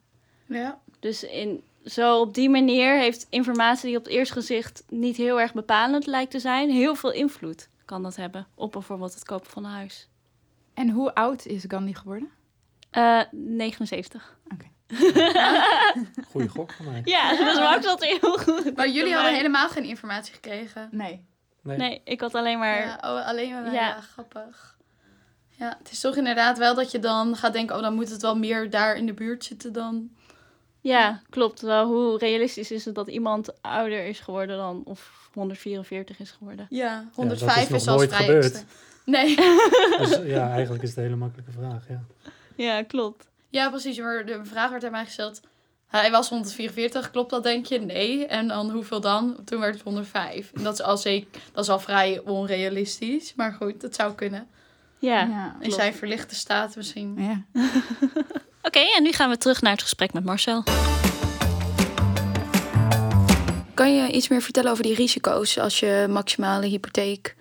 [0.46, 0.78] Ja.
[1.00, 5.40] Dus in, zo op die manier heeft informatie die op het eerste gezicht niet heel
[5.40, 9.50] erg bepalend lijkt te zijn, heel veel invloed kan dat hebben op bijvoorbeeld het kopen
[9.50, 10.08] van een huis.
[10.74, 12.30] En hoe oud is Gandhi geworden?
[12.90, 14.38] Eh 79.
[16.30, 17.00] Goeie gok van mij.
[17.04, 18.76] Ja, dus Max had heel goed.
[18.76, 20.88] Maar jullie hadden helemaal geen informatie gekregen.
[20.90, 21.24] Nee.
[21.62, 21.76] Nee.
[21.76, 22.78] Nee, ik had alleen maar...
[22.78, 23.72] Ja, oh, alleen maar Ja.
[23.72, 24.00] ja.
[24.00, 24.76] grappig.
[25.48, 27.76] Ja, het is toch inderdaad wel dat je dan gaat denken...
[27.76, 30.10] oh, dan moet het wel meer daar in de buurt zitten dan...
[30.80, 31.60] Ja, klopt.
[31.60, 36.66] Wel, hoe realistisch is het dat iemand ouder is geworden dan of 144 is geworden?
[36.70, 38.44] Ja, dat 105 is nog is al nooit vrij gebeurd.
[38.44, 38.66] extreem.
[39.04, 39.36] Nee.
[39.98, 41.88] Dus ja, eigenlijk is het een hele makkelijke vraag.
[41.88, 42.02] Ja.
[42.56, 43.28] Ja, klopt.
[43.56, 43.98] Ja, precies.
[43.98, 45.40] Maar de vraag werd aan mij gesteld...
[45.86, 47.80] Hij was 144, klopt dat denk je?
[47.80, 48.26] Nee.
[48.26, 49.36] En dan hoeveel dan?
[49.44, 50.50] Toen werd het 105.
[50.54, 53.34] En dat is al, zeker, dat is al vrij onrealistisch.
[53.34, 54.46] Maar goed, dat zou kunnen.
[54.98, 55.20] Ja.
[55.20, 55.56] Ja.
[55.60, 57.14] In zijn verlichte staat misschien.
[57.18, 57.44] ja.
[57.62, 57.70] Oké,
[58.68, 60.62] Oké, en nu gaan we terug naar het gesprek met Marcel.
[63.74, 67.36] Kan je iets meer vertellen over die risico's als je maximale hypotheek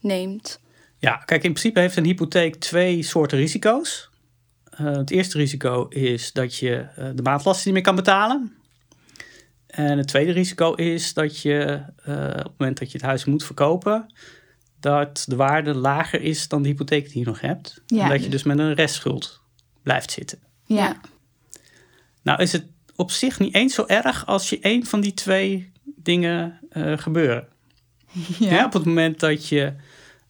[0.00, 0.60] neemt?
[0.98, 4.10] Ja, kijk, in principe heeft een hypotheek twee soorten risico's.
[4.80, 8.56] Uh, het eerste risico is dat je uh, de maandlasten niet meer kan betalen.
[9.66, 13.24] En het tweede risico is dat je uh, op het moment dat je het huis
[13.24, 14.06] moet verkopen,
[14.80, 17.82] dat de waarde lager is dan de hypotheek die je nog hebt.
[17.86, 19.40] Ja, en dat je dus- met een restschuld
[19.82, 20.38] blijft zitten.
[20.64, 20.96] Ja.
[22.22, 22.64] Nou is het
[22.96, 27.48] op zich niet eens zo erg als je één van die twee dingen eh, gebeuren.
[28.38, 28.64] Ja.
[28.64, 29.72] op het moment dat je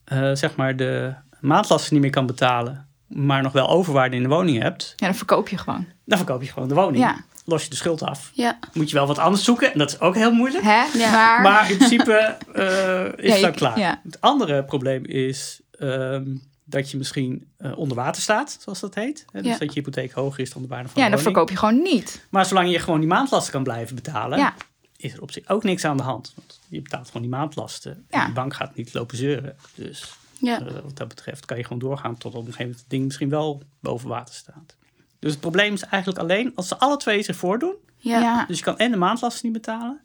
[0.04, 4.28] eh, zeg maar de maandlasten niet meer kan betalen, maar nog wel overwaarde in de
[4.28, 5.86] woning hebt, Ja, dan verkoop je gewoon.
[6.04, 7.04] dan verkoop je gewoon de woning.
[7.04, 7.16] Ja.
[7.44, 8.30] Los je de schuld af.
[8.34, 10.64] Ja, Moet je wel wat anders zoeken en dat is ook heel moeilijk.
[10.64, 10.84] Hè?
[10.98, 11.10] Ja.
[11.10, 12.12] Maar, Maar in principe
[12.54, 13.78] eh, is Ja, dat klaar.
[13.78, 14.00] ja.
[14.04, 16.24] Het andere probleem is ehm,
[16.64, 19.24] dat je misschien eh, onder water staat, zoals dat heet.
[19.32, 19.42] Hè?
[19.42, 19.58] Dus Ja.
[19.58, 21.36] dat je hypotheek hoger is dan de waarde van ja, de dan woning.
[21.46, 22.26] verkoop je gewoon niet.
[22.30, 24.54] Maar zolang je gewoon die maandlasten kan blijven betalen, Ja.
[24.96, 26.32] is er op zich ook niks aan de hand.
[26.36, 28.06] Want je betaalt gewoon die maandlasten.
[28.10, 28.20] Ja.
[28.20, 29.56] En de bank gaat niet lopen zeuren.
[29.74, 32.80] Dus ja, eh, wat dat betreft kan je gewoon doorgaan tot op een gegeven moment
[32.80, 34.76] het ding misschien wel boven water staat.
[35.18, 37.74] Dus het probleem is eigenlijk alleen als ze alle twee zich voordoen.
[37.96, 38.20] ja.
[38.20, 38.44] Ja.
[38.46, 40.00] Dus je kan en de maandlasten niet betalen.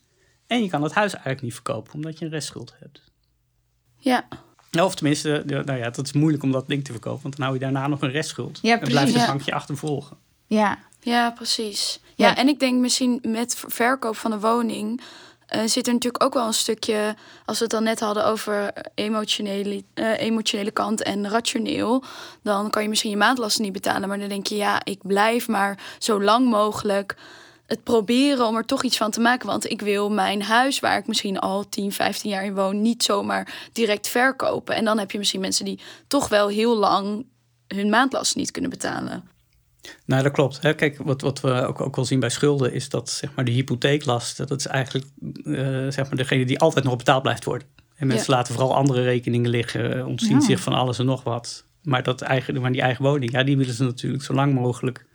[0.48, 3.02] En je kan het huis eigenlijk niet verkopen, omdat je een restschuld hebt.
[3.98, 4.28] ja.
[4.72, 7.46] Nou, Of tenminste, nou ja, dat is moeilijk om dat ding te verkopen, want dan
[7.46, 8.60] hou je daarna nog een restschuld.
[8.62, 9.14] Ja, en blijft precies.
[9.14, 9.28] de Ja.
[9.28, 10.18] bank je achtervolgen.
[10.46, 10.78] Ja.
[11.02, 12.00] Ja, precies.
[12.16, 12.36] Ja, Ja.
[12.36, 15.02] en ik denk misschien met ver- verkoop van de woning
[15.48, 18.74] eh, zit er natuurlijk ook wel een stukje, als we het dan net hadden over
[18.96, 22.04] emotionele, eh, emotionele kant en rationeel,
[22.44, 25.48] dan kan je misschien je maandlasten niet betalen, maar dan denk je, ja, ik blijf
[25.48, 27.16] maar zo lang mogelijk
[27.68, 29.48] het proberen om er toch iets van te maken.
[29.48, 33.04] Want ik wil mijn huis, waar ik misschien al 10, 15 jaar in woon, niet
[33.04, 34.76] zomaar direct verkopen.
[34.76, 37.26] En dan heb je misschien mensen die toch wel heel lang
[37.68, 39.37] hun maandlasten niet kunnen betalen.
[40.06, 40.62] Nou, dat klopt.
[40.62, 40.74] Hè.
[40.74, 43.52] Kijk, wat, wat we ook, ook wel zien bij schulden is dat zeg maar, de
[43.52, 45.06] hypotheeklasten, dat is eigenlijk
[45.44, 45.54] eh,
[45.90, 47.68] zeg maar, degene die altijd nog betaald blijft worden.
[47.96, 50.42] En mensen laten vooral andere rekeningen liggen, eh, ontzien Ja.
[50.42, 51.66] zich van alles en nog wat.
[51.84, 55.06] Maar, dat eigen, maar die eigen woning, ja, die willen ze natuurlijk zo lang mogelijk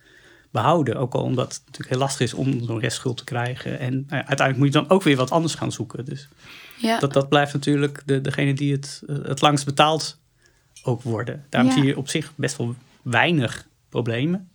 [0.50, 0.96] behouden.
[0.96, 3.78] Ook al omdat het natuurlijk heel lastig is om zo'n restschuld te krijgen.
[3.78, 6.04] En nou ja, uiteindelijk moet je dan ook weer wat anders gaan zoeken.
[6.04, 6.28] Dus
[6.76, 10.18] Ja, dat, dat blijft natuurlijk de, degene die het, eh, het langst betaald
[10.82, 11.44] ook worden.
[11.48, 14.50] Daarom zie je op zich best wel weinig problemen.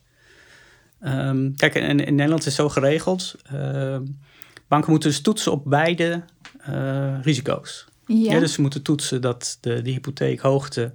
[1.02, 3.36] Ehm, kijk, in, in Nederland is het zo geregeld.
[3.52, 4.04] ehm,
[4.68, 6.24] banken moeten dus toetsen op beide
[6.62, 7.86] eh, risico's.
[8.06, 8.32] Ja.
[8.34, 10.94] Ja, dus ze moeten toetsen dat de, de hypotheekhoogte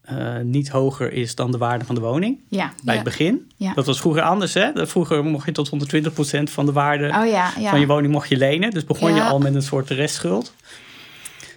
[0.00, 2.72] eh, niet hoger is dan de waarde van de woning ja.
[2.84, 3.00] bij Ja.
[3.00, 3.50] het begin.
[3.56, 3.74] Ja.
[3.74, 4.54] Dat was vroeger anders.
[4.54, 4.86] Hè?
[4.86, 8.70] Vroeger mocht je tot 120% van de waarde Oh van je woning mocht je lenen.
[8.70, 10.54] Dus begon je al met een soort restschuld.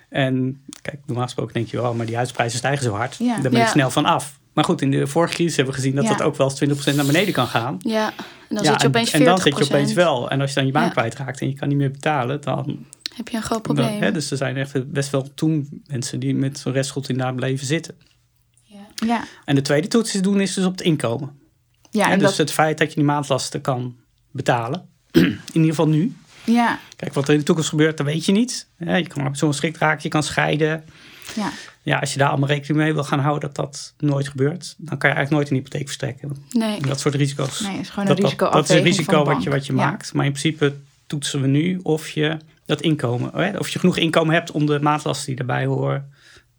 [0.10, 3.16] En kijk, normaal gesproken denk je, oh, maar die huisprijzen stijgen zo hard.
[3.20, 3.40] Ja.
[3.42, 4.40] Daar ben je snel van af.
[4.54, 6.10] Maar goed, in de vorige crisis hebben we gezien dat Ja.
[6.10, 7.78] dat ook wel eens 20% naar beneden kan gaan.
[7.80, 8.08] Ja,
[8.50, 9.14] en dan Ja, zit je en- opeens 40%.
[9.14, 10.30] en, dan zit je opeens wel.
[10.30, 10.90] En als je dan je baan Ja.
[10.90, 12.86] kwijtraakt en je kan niet meer betalen, dan...
[13.16, 14.02] Heb je een groot dan probleem.
[14.02, 17.66] hè, dus er zijn echt best wel toen mensen die met zo'n restschuld inderdaad bleven
[17.66, 17.96] zitten.
[19.06, 19.24] ja.
[19.46, 21.40] En de tweede toets is doen is dus op het inkomen.
[21.92, 23.96] Ja, en dus dat, het feit dat je die maandlasten kan
[24.32, 24.88] betalen.
[25.12, 26.16] in ieder geval nu.
[26.44, 28.68] ja, Kijk, wat er in de toekomst gebeurt, dat weet je niet.
[28.78, 30.84] Ja, je kan op zo'n schrik raken, je kan scheiden.
[31.36, 31.52] Ja.
[31.84, 34.98] Ja, als je daar allemaal rekening mee wil gaan houden dat dat nooit gebeurt, dan
[34.98, 36.46] kan je eigenlijk nooit een hypotheek verstrekken.
[36.50, 36.78] Nee.
[36.82, 37.60] En dat soort risico's.
[37.60, 39.65] Nee, het is gewoon dat, een dat, risico dat is een risico wat je, wat
[39.65, 39.86] je ja.
[39.86, 40.13] maakt.
[40.13, 40.76] Maar in principe
[41.08, 45.26] toetsen we nu of je dat inkomen, of je genoeg inkomen hebt om de maandlasten
[45.26, 46.13] die daarbij horen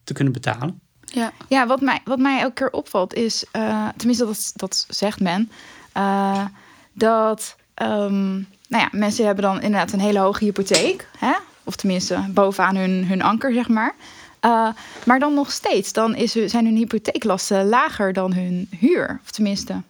[0.05, 0.81] te kunnen betalen.
[1.05, 5.21] Ja, Ja, wat mij, wat mij elke keer opvalt is, eh, tenminste dat, dat zegt
[5.21, 5.51] men,
[5.93, 6.45] eh,
[6.93, 8.33] dat ehm,
[8.69, 11.33] nou ja, mensen hebben dan inderdaad een hele hoge hypotheek, hè?
[11.65, 13.95] of tenminste bovenaan hun, hun anker, zeg maar.
[14.43, 14.69] Eh,
[15.05, 19.83] maar dan nog steeds, dan is, zijn hun hypotheeklasten lager dan hun huur, of tenminste.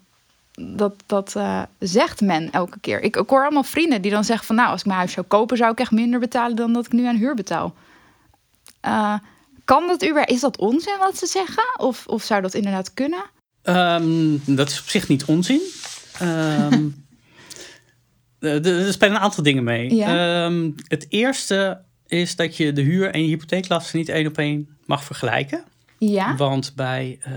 [0.52, 3.02] Dat, dat eh, zegt men elke keer.
[3.02, 4.56] Ik, ik hoor allemaal vrienden die dan zeggen van...
[4.56, 5.56] nou, als ik mijn huis zou kopen...
[5.56, 7.74] zou ik echt minder betalen dan dat ik nu aan huur betaal.
[8.80, 9.14] Eh,
[9.64, 10.30] kan dat überhaupt?
[10.30, 11.64] Is dat onzin wat ze zeggen?
[11.76, 13.24] Of, of zou dat inderdaad kunnen?
[13.62, 15.60] Ehm, dat is op zich niet onzin.
[16.18, 16.88] Ehm,
[18.40, 19.94] er- spelen een aantal dingen mee.
[19.94, 20.44] Ja.
[20.44, 21.80] Ehm, het eerste
[22.12, 25.64] is dat je de huur en je hypotheeklasten niet één op één mag vergelijken.
[25.98, 26.36] Ja.
[26.36, 27.32] Want bij, eh,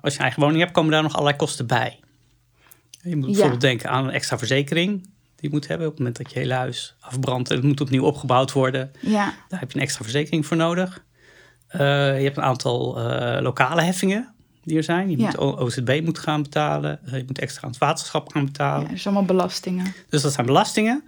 [0.00, 1.98] als je een eigen woning hebt, komen daar nog allerlei kosten bij.
[3.02, 3.30] Je moet Ja.
[3.30, 6.38] bijvoorbeeld denken aan een extra verzekering die je moet hebben op het moment dat je
[6.38, 8.90] hele huis afbrandt en het moet opnieuw opgebouwd worden.
[9.00, 9.34] Ja.
[9.48, 11.04] Daar heb je een extra verzekering voor nodig.
[11.66, 11.78] Eh,
[12.18, 15.10] je hebt een aantal eh, lokale heffingen die er zijn.
[15.10, 15.24] Je Ja.
[15.24, 17.00] moet OZB moet gaan betalen.
[17.04, 18.86] Je moet extra aan het waterschap gaan betalen.
[18.86, 19.94] ja, dus allemaal belastingen.
[20.08, 21.04] Dus dat zijn belastingen.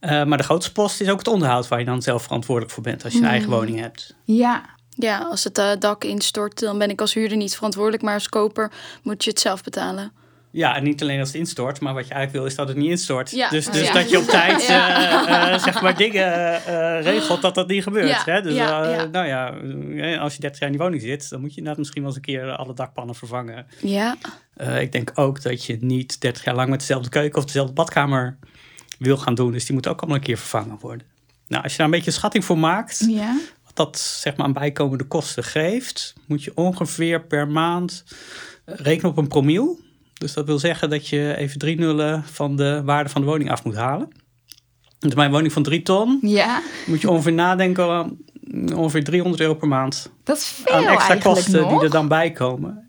[0.00, 2.82] Eh, maar de grootste post is ook het onderhoud waar je dan zelf verantwoordelijk voor
[2.82, 3.56] bent als je een eigen Hmm.
[3.58, 4.14] woning hebt.
[4.24, 4.62] Ja.
[4.90, 8.02] ja als het eh, dak instort, dan ben ik als huurder niet verantwoordelijk.
[8.02, 10.12] Maar als koper moet je het zelf betalen.
[10.50, 12.76] Ja, en niet alleen als het instort, maar wat je eigenlijk wil is dat het
[12.76, 13.30] niet instort.
[13.30, 13.48] Ja.
[13.48, 13.92] Dus, dus Ja.
[13.92, 15.52] dat je op tijd Ja.
[15.52, 18.08] eh, zeg maar dingen eh, regelt dat dat niet gebeurt.
[18.08, 18.42] Ja, Hè?
[18.42, 19.04] Dus ja, eh, ja.
[19.04, 22.02] nou ja, als je 30 jaar in die woning zit, dan moet je inderdaad misschien
[22.02, 23.66] wel eens een keer alle dakpannen vervangen.
[23.80, 24.16] Ja.
[24.56, 27.72] Eh, ik denk ook dat je niet 30 jaar lang met dezelfde keuken of dezelfde
[27.72, 28.38] badkamer
[28.98, 29.52] wil gaan doen.
[29.52, 31.06] Dus die moeten ook allemaal een keer vervangen worden.
[31.48, 33.36] Nou, als je daar een beetje een schatting voor maakt, Ja.
[33.64, 38.04] wat dat zeg maar aan bijkomende kosten geeft, moet je ongeveer per maand
[38.64, 39.78] eh, rekenen op een promiel.
[40.14, 43.50] Dus dat wil zeggen dat je even drie nullen van de waarde van de woning
[43.50, 44.08] af moet halen.
[44.98, 48.16] Dus bij een woning van drie ton Ja, moet je ongeveer nadenken aan
[48.74, 51.70] ongeveer 300 euro per maand dat is veel aan extra kosten nog.
[51.70, 52.87] die er dan bij komen.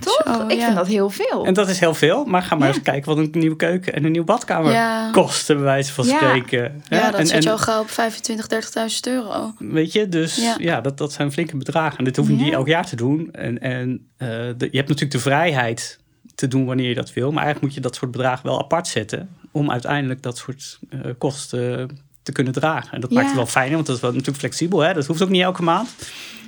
[0.00, 0.22] Toch?
[0.24, 0.64] Zo, ik ja.
[0.64, 1.44] vind dat heel veel.
[1.46, 2.74] En dat is heel veel, maar ga maar Ja.
[2.74, 5.10] eens kijken wat een nieuwe keuken en een nieuwe badkamer Ja.
[5.12, 6.16] kosten, bij wijze van Ja.
[6.16, 6.82] spreken.
[6.88, 9.52] Ja, dat en, zit je en- al gauw op 25, 30.000 euro.
[9.58, 10.80] Weet je, dus ja, Ja.
[10.80, 11.98] dat, dat zijn flinke bedragen.
[11.98, 12.42] En dit hoef je Ja.
[12.44, 13.28] niet elk jaar te doen.
[13.32, 15.98] En, en eh, de- je hebt natuurlijk de vrijheid
[16.34, 17.26] te doen wanneer je dat wil.
[17.32, 19.28] Maar eigenlijk moet je dat soort bedragen wel apart zetten.
[19.50, 21.90] Om uiteindelijk dat soort eh, kosten
[22.22, 22.92] te kunnen dragen.
[22.92, 23.16] En dat Ja.
[23.16, 24.78] maakt het wel fijn, want dat is wel natuurlijk flexibel.
[24.80, 24.92] Hè?
[24.94, 25.88] Dat hoeft ook niet elke maand.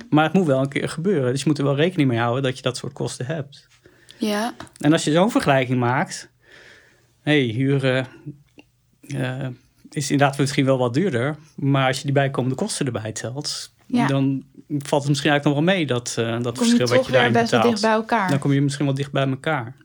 [0.09, 1.31] Maar het moet wel een keer gebeuren.
[1.31, 3.67] Dus je moet er wel rekening mee houden dat je dat soort kosten hebt.
[4.17, 4.53] Ja.
[4.77, 6.29] En als je zo'n vergelijking maakt.
[7.21, 8.07] hey, huren
[9.01, 9.47] eh,
[9.89, 11.35] is inderdaad misschien wel wat duurder.
[11.55, 13.73] Maar als je die bijkomende kosten erbij telt.
[13.85, 14.07] Ja.
[14.07, 17.31] dan valt het misschien eigenlijk nog wel mee dat, eh, dat verschil wat je daarin
[17.31, 17.81] best wel betaalt.
[17.81, 18.29] dicht bij elkaar.
[18.29, 19.75] Dan kom je misschien wel dicht bij elkaar.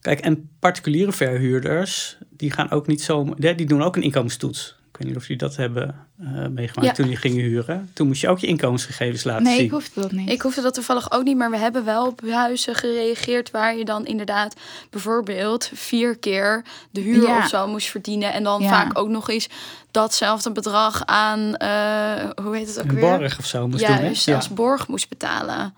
[0.00, 3.34] Kijk, en particuliere verhuurders, die gaan ook niet zo.
[3.34, 4.77] Die doen ook een inkomenstoets.
[4.92, 6.92] Ik weet niet of jullie dat hebben eh, meegemaakt Ja.
[7.02, 7.90] toen je gingen huren.
[7.92, 9.64] Toen moest je ook je inkomensgegevens laten nee, zien.
[9.64, 10.30] ik hoefde dat niet.
[10.30, 13.84] Ik hoefde dat toevallig ook niet, maar we hebben wel op huizen gereageerd waar je
[13.84, 14.54] dan inderdaad
[14.90, 17.38] bijvoorbeeld vier keer de huur Ja.
[17.38, 18.32] of zo moest verdienen.
[18.32, 18.68] En dan Ja.
[18.68, 19.48] vaak ook nog eens
[19.90, 23.18] datzelfde bedrag aan, eh, hoe heet het ook een weer?
[23.18, 23.96] borg of zo moest doen.
[23.96, 24.02] hè?
[24.02, 25.56] Juist, Ja, als borg moest betalen.
[25.56, 25.74] dat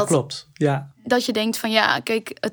[0.00, 0.48] Dat, klopt.
[0.54, 0.90] Ja.
[1.04, 2.52] dat je denkt van ja, kijk, het,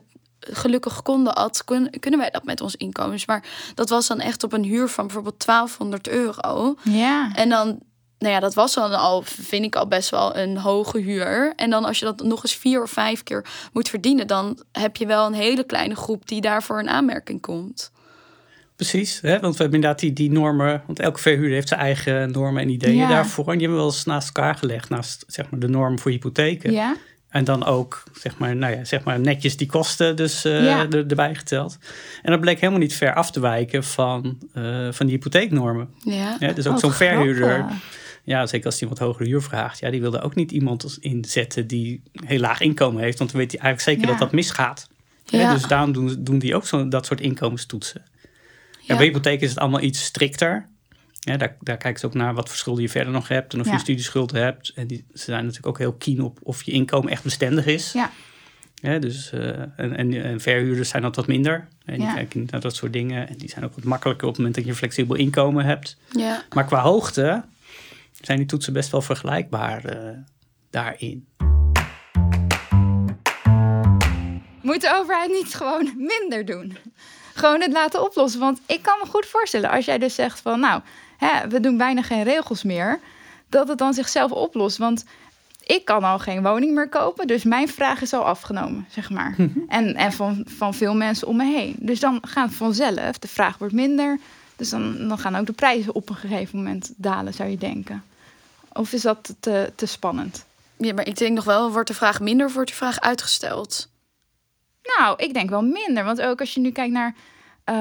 [0.51, 3.25] gelukkig konden ad, kun- kunnen wij dat met ons inkomens.
[3.25, 3.43] Maar
[3.75, 6.75] dat was dan echt op een huur van bijvoorbeeld 1200 euro.
[6.84, 7.32] Ja.
[7.36, 7.79] En dan,
[8.17, 11.53] nou ja, dat was dan al, vind ik al best wel een hoge huur.
[11.56, 14.95] En dan als je dat nog eens vier of vijf keer moet verdienen, dan heb
[14.95, 17.91] je wel een hele kleine groep die daarvoor in aanmerking komt.
[18.75, 19.39] Precies, hè?
[19.39, 20.84] want we hebben inderdaad die, die normen.
[20.86, 23.08] Want elke verhuurder heeft zijn eigen normen en ideeën Ja.
[23.08, 23.45] daarvoor.
[23.45, 24.89] En die hebben we wel eens naast elkaar gelegd.
[24.89, 26.71] Naast zeg maar, de norm voor hypotheken.
[26.71, 26.95] Ja.
[27.34, 30.88] En dan ook zeg maar, nou ja, zeg maar netjes die kosten dus eh, Ja.
[30.89, 31.78] er, erbij geteld.
[32.22, 35.89] En dat bleek helemaal niet ver af te wijken van, eh, van die hypotheeknormen.
[36.04, 36.38] Ja.
[36.39, 37.65] Ja, dus ook Oh, zo'n verhuurder,
[38.24, 41.67] ja, zeker als hij wat hogere huur vraagt, ja, die wilde ook niet iemand inzetten
[41.67, 43.17] die heel laag inkomen heeft.
[43.17, 44.17] Want dan weet hij eigenlijk zeker Ja.
[44.19, 44.88] dat dat misgaat.
[45.26, 45.54] Ja.
[45.54, 48.02] dus daarom doen, doen die ook zo, dat soort inkomenstoetsen.
[48.82, 48.96] Ja.
[48.98, 50.67] bij hypotheek is het allemaal iets strikter.
[51.25, 53.59] Ja, daar, daar kijken ze ook naar wat voor schulden je verder nog hebt en
[53.59, 53.71] of Ja.
[53.73, 54.71] je studieschulden hebt.
[54.75, 57.91] En die, ze zijn natuurlijk ook heel keen op of je inkomen echt bestendig is.
[57.91, 58.12] Ja.
[58.73, 61.67] Ja, dus, eh, en, en, en verhuurders zijn dat wat minder.
[61.86, 62.13] En die Ja.
[62.13, 63.27] kijken niet naar dat soort dingen.
[63.29, 65.97] En die zijn ook wat makkelijker op het moment dat je een flexibel inkomen hebt.
[66.12, 66.43] Ja.
[66.53, 67.43] Maar qua hoogte
[68.21, 70.17] zijn die toetsen best wel vergelijkbaar eh,
[70.69, 71.27] daarin.
[74.62, 76.77] Moet de overheid niet gewoon minder doen?
[77.33, 78.39] Gewoon het laten oplossen.
[78.39, 80.81] Want ik kan me goed voorstellen, als jij dus zegt van nou,
[81.23, 82.99] hè, we doen bijna geen regels meer,
[83.49, 84.77] dat het dan zichzelf oplost.
[84.77, 85.05] Want
[85.65, 89.36] ik kan al geen woning meer kopen, dus mijn vraag is al afgenomen, zeg maar.
[89.67, 91.75] En, en van, van veel mensen om me heen.
[91.79, 94.19] Dus dan gaat vanzelf, de vraag wordt minder.
[94.55, 98.03] Dus dan, dan gaan ook de prijzen op een gegeven moment dalen, zou je denken.
[98.73, 100.45] Of is dat te, te spannend?
[100.77, 103.89] ja, maar ik denk nog wel, wordt de vraag minder of wordt de vraag uitgesteld?
[104.97, 106.03] Nou, ik denk wel minder.
[106.03, 107.15] Want ook als je nu kijkt naar.
[107.63, 107.75] eh,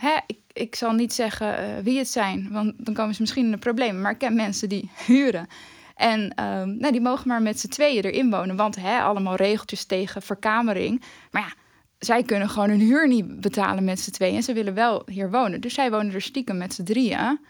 [0.00, 3.44] hè, ik, ik zal niet zeggen eh, wie het zijn, want dan komen ze misschien
[3.44, 4.02] in de problemen.
[4.02, 5.46] Maar ik ken mensen die huren.
[5.94, 8.56] En ehm, nou, die mogen maar met z'n tweeën erin wonen.
[8.56, 11.02] Want hè, allemaal regeltjes tegen verkamering.
[11.30, 11.52] Maar ja,
[11.98, 14.36] zij kunnen gewoon hun huur niet betalen met z'n tweeën.
[14.36, 15.60] En ze willen wel hier wonen.
[15.60, 17.40] Dus zij wonen er stiekem met z'n drieën.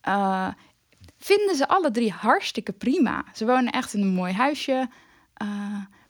[0.00, 0.48] Eh,
[1.18, 3.24] vinden ze alle drie hartstikke prima.
[3.34, 4.88] Ze wonen echt in een mooi huisje.
[5.34, 5.48] Eh,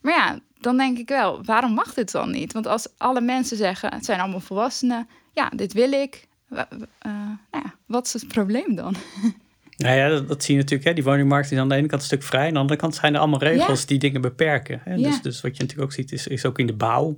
[0.01, 2.53] maar ja, dan denk ik wel, waarom mag dit dan niet?
[2.53, 5.09] Want als alle mensen zeggen, het zijn allemaal volwassenen,
[5.43, 6.27] ja, dit wil ik.
[6.51, 6.57] eh,
[7.01, 8.95] nou ja, wat is het probleem dan?
[9.77, 10.89] Nou ja, dat, dat zie je natuurlijk.
[10.89, 10.95] Hè.
[10.95, 12.47] Die woningmarkt is aan de ene kant een stuk vrij.
[12.47, 13.87] Aan de andere kant zijn er allemaal regels Ja.
[13.87, 14.81] die dingen beperken.
[14.85, 14.95] Hè.
[14.95, 15.09] Ja.
[15.09, 17.17] Dus, dus wat je natuurlijk ook ziet, is, is ook in de bouw.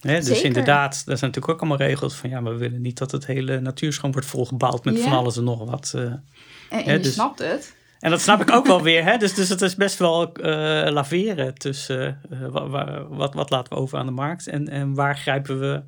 [0.00, 0.16] Hè.
[0.16, 0.44] Dus Zeker.
[0.44, 2.30] inderdaad, daar zijn natuurlijk ook allemaal regels van...
[2.30, 4.84] ja, maar we willen niet dat het hele natuurschoon wordt volgebouwd...
[4.84, 5.02] met Ja.
[5.02, 5.92] van alles en nog wat.
[5.94, 6.24] En,
[6.70, 7.74] en Ja, je dus- snapt het.
[8.00, 9.04] En dat snap ik ook wel weer.
[9.04, 9.16] Hè?
[9.16, 10.52] Dus, dus het is best wel eh,
[10.92, 14.94] laveren tussen eh, wa- wa- wat, wat laten we over aan de markt en, en
[14.94, 15.82] waar grijpen we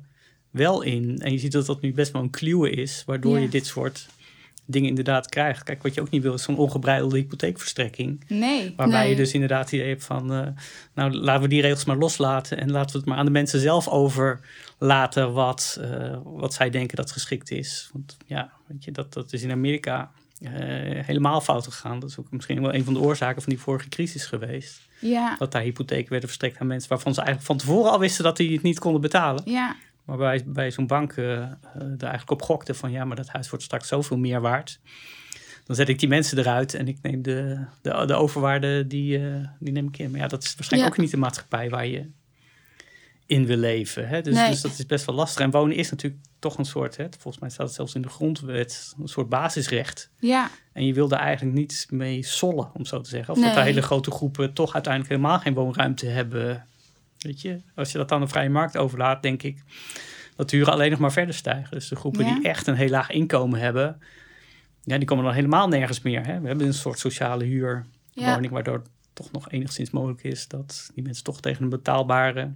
[0.51, 1.19] wel in.
[1.19, 3.41] En je ziet dat dat nu best wel een kluwe is, waardoor Ja.
[3.41, 4.07] je dit soort
[4.65, 5.63] dingen inderdaad krijgt.
[5.63, 8.23] Kijk, wat je ook niet wil is zo'n ongebreidelde hypotheekverstrekking.
[8.27, 8.73] Nee.
[8.75, 9.09] Waarbij Nee.
[9.09, 10.47] je dus inderdaad het idee hebt van, eh,
[10.95, 13.59] nou laten we die regels maar loslaten en laten we het maar aan de mensen
[13.59, 17.89] zelf overlaten wat, eh, wat zij denken dat geschikt is.
[17.93, 20.11] Want ja, weet je, dat, dat is in Amerika
[20.41, 20.51] eh,
[21.05, 21.99] helemaal fout gegaan.
[21.99, 24.81] Dat is ook misschien wel een van de oorzaken van die vorige crisis geweest.
[24.99, 25.35] Ja.
[25.37, 28.37] Dat daar hypotheken werden verstrekt aan mensen waarvan ze eigenlijk van tevoren al wisten dat
[28.37, 29.41] die het niet konden betalen.
[29.45, 29.75] Ja.
[30.11, 31.25] Maar bij, bij zo'n bank eh,
[31.75, 34.79] er eigenlijk op gokte van ja, maar dat huis wordt straks zoveel meer waard.
[35.65, 39.47] Dan zet ik die mensen eruit en ik neem de, de, de overwaarde die, eh,
[39.59, 40.11] die neem ik in.
[40.11, 40.97] Maar ja, dat is waarschijnlijk Ja.
[40.97, 42.09] ook niet de maatschappij waar je
[43.25, 44.07] in wil leven.
[44.07, 44.21] Hè?
[44.21, 44.49] Dus, Nee.
[44.49, 45.41] dus dat is best wel lastig.
[45.41, 48.09] En wonen is natuurlijk toch een soort, hè, volgens mij staat het zelfs in de
[48.09, 50.09] grondwet, een soort basisrecht.
[50.19, 50.49] Ja.
[50.73, 53.33] En je wil daar eigenlijk niet mee sollen, om zo te zeggen.
[53.33, 56.65] Of dat hele grote groepen toch uiteindelijk helemaal geen woonruimte hebben.
[57.21, 59.63] Weet je, als je dat aan de vrije markt overlaat, denk ik
[60.35, 61.71] dat de huren alleen nog maar verder stijgen.
[61.71, 62.33] Dus de groepen Ja.
[62.35, 64.01] die echt een heel laag inkomen hebben,
[64.83, 66.25] ja, die komen dan helemaal nergens meer.
[66.25, 66.39] Hè?
[66.41, 68.49] We hebben een soort sociale huurwoning, Ja.
[68.49, 72.51] waardoor het toch nog enigszins mogelijk is dat die mensen toch tegen een betaalbare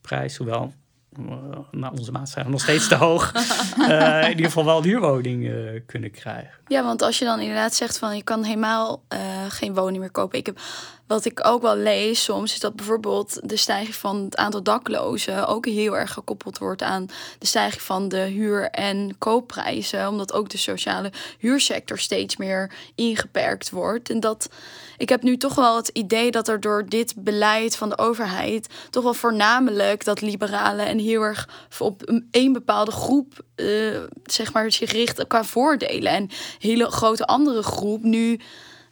[0.00, 0.72] prijs, hoewel
[1.16, 3.32] eh, nou, onze maatstaven nog steeds te hoog,
[3.88, 6.50] eh, in ieder geval wel een huurwoning eh, kunnen krijgen.
[6.66, 9.02] Ja, want als je dan inderdaad zegt van je kan helemaal
[9.48, 10.38] geen woning meer kopen.
[10.38, 10.60] Ik heb,
[11.08, 15.46] wat ik ook wel lees soms, is dat bijvoorbeeld de stijging van het aantal daklozen
[15.46, 17.06] ook heel erg gekoppeld wordt aan
[17.38, 20.08] de stijging van de huur- en koopprijzen.
[20.08, 24.10] Omdat ook de sociale huursector steeds meer ingeperkt wordt.
[24.10, 24.48] En dat
[24.98, 28.68] ik heb nu toch wel het idee dat er door dit beleid van de overheid
[28.90, 33.66] toch wel voornamelijk dat liberalen en heel erg op één bepaalde groep eh,
[34.24, 38.40] zeg maar zich richt qua voordelen en hele grote andere groep nu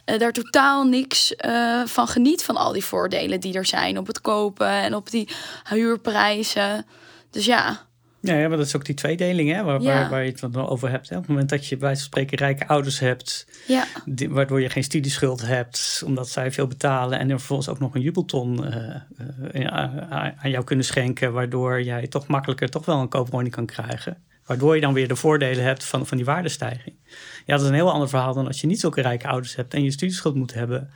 [0.06, 4.06] eh, daar totaal niks eh, van geniet van al die voordelen die er zijn op
[4.06, 5.28] het kopen en op die
[5.68, 6.86] huurprijzen.
[7.30, 7.84] Dus ja,
[8.20, 9.92] Ja, ja, maar dat is ook die tweedeling hè, waar, Ja.
[9.94, 11.08] waar, waar je het dan over hebt.
[11.08, 11.14] Hè.
[11.16, 14.60] Op het moment dat je bij wijze van spreken rijke ouders hebt, ja, die- waardoor
[14.60, 18.72] je geen studieschuld hebt, omdat zij veel betalen en er vervolgens ook nog een jubelton
[18.72, 20.00] eh, aan
[20.42, 24.22] aan jou kunnen schenken, waardoor jij toch makkelijker toch wel een koopwoning kan krijgen.
[24.46, 26.96] Waardoor je dan weer de voordelen hebt van, van die waardestijging.
[27.46, 29.74] Ja, dat is een heel ander verhaal dan als je niet zulke rijke ouders hebt
[29.74, 30.90] en je studieschuld moet hebben.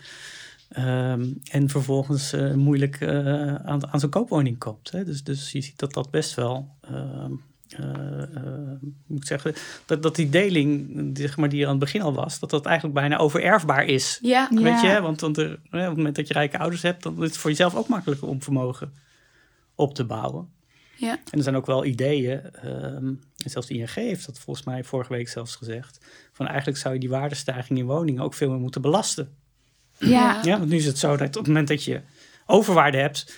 [0.68, 4.90] Ehm, en vervolgens eh, moeilijk eh, aan, aan zo'n koopwoning koopt.
[4.90, 5.04] Hè?
[5.04, 6.68] Dus, dus je ziet dat dat best wel.
[6.80, 7.32] ehm,
[7.70, 9.54] eh, moet ik zeggen,
[9.86, 12.66] dat, dat die deling, zeg maar, die er aan het begin al was, dat dat
[12.66, 14.18] eigenlijk bijna overerfbaar is.
[14.22, 14.62] ja, Ja.
[14.62, 15.00] Weet je, hè?
[15.00, 17.50] want, want er, op het moment dat je rijke ouders hebt, dan is het voor
[17.50, 18.92] jezelf ook makkelijker om vermogen
[19.74, 20.48] op te bouwen.
[21.00, 24.66] Ja, En er zijn ook wel ideeën, ehm, en zelfs de ING heeft dat volgens
[24.66, 25.98] mij vorige week zelfs gezegd,
[26.32, 29.34] van eigenlijk zou je die waardestijging in woningen ook veel meer moeten belasten.
[29.98, 30.40] Ja.
[30.42, 32.00] Ja, want nu is het zo dat op het moment dat je
[32.46, 33.34] overwaarde hebt,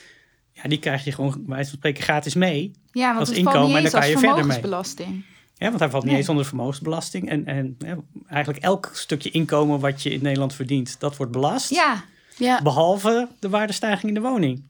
[0.52, 2.72] ja, die krijg je gewoon bij wijze van spreken gratis mee.
[2.92, 4.36] Ja, want Als het inkomen, valt niet en dan kan je verder mee.
[4.42, 5.24] vermogensbelasting.
[5.54, 6.20] Ja, want hij valt niet Nee.
[6.20, 7.28] eens onder vermogensbelasting.
[7.28, 7.96] En, en ja,
[8.26, 11.70] eigenlijk elk stukje inkomen wat je in Nederland verdient, dat wordt belast.
[11.70, 12.04] Ja,
[12.36, 14.62] ja, Behalve de waardestijging in de woning.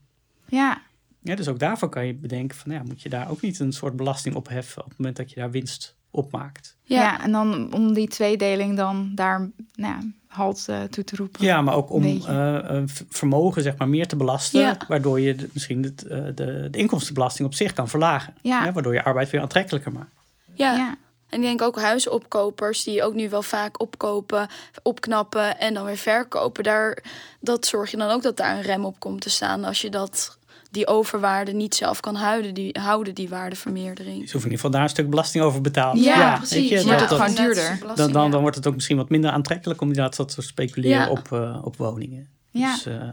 [0.48, 0.82] ja,
[1.22, 3.58] Ja, dus ook daarvoor kan je bedenken van, nou ja, moet je daar ook niet
[3.60, 6.76] een soort belasting op heffen op het moment dat je daar winst opmaakt.
[6.82, 6.96] ja.
[7.02, 9.38] ja, En dan om die tweedeling dan daar
[9.74, 11.44] nou ja, halt eh, toe te roepen.
[11.44, 14.76] Ja, maar ook om eh, vermogen zeg maar meer te belasten, Ja.
[14.88, 18.34] waardoor je de- misschien het, eh, de, de inkomstenbelasting op zich kan verlagen.
[18.42, 18.72] Ja.
[18.72, 20.12] Waardoor je arbeid weer aantrekkelijker maakt.
[20.54, 20.76] ja.
[20.76, 20.96] Ja.
[21.28, 24.48] En ik denk ook huisopkopers die ook nu wel vaak opkopen,
[24.82, 26.64] opknappen en dan weer verkopen.
[26.64, 27.02] Daar,
[27.40, 29.64] dat zorg je dan ook dat daar een rem op komt te staan.
[29.64, 30.38] Als je dat,
[30.72, 34.20] die overwaarde niet zelf kan houden, die, houden, die waardevermeerdering.
[34.20, 35.98] Dus hoef in ieder geval daar een stuk belasting over betaald.
[36.04, 36.56] Ja, precies.
[36.56, 37.78] weet je, Wordt dat- het dat- gewoon duurder.
[37.96, 38.30] Dan, dan, ja.
[38.30, 41.10] dan wordt het ook misschien wat minder aantrekkelijk om inderdaad wat te speculeren Ja.
[41.10, 42.28] op, eh, op woningen.
[42.50, 42.72] Ja.
[42.74, 43.08] Dus, eh,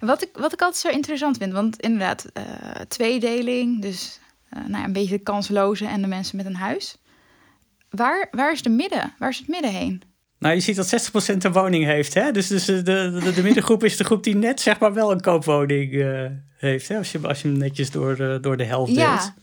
[0.00, 2.42] Wat ik, wat ik altijd zo interessant vind, want inderdaad, eh,
[2.88, 6.96] tweedeling, dus eh, nou ja, een beetje de kanslozen en de mensen met een huis.
[7.90, 9.14] Waar, waar is de midden?
[9.18, 10.02] Waar is het midden heen?
[10.38, 12.14] Nou, je ziet dat 60% een woning heeft.
[12.14, 12.30] Hè?
[12.32, 15.20] Dus, dus de, de, de middengroep is de groep die net zeg maar wel een
[15.20, 16.88] koopwoning eh, heeft.
[16.88, 16.96] Hè?
[16.98, 19.06] Als, je, als je hem netjes door, de- door de helft deelt.
[19.08, 19.34] Ja.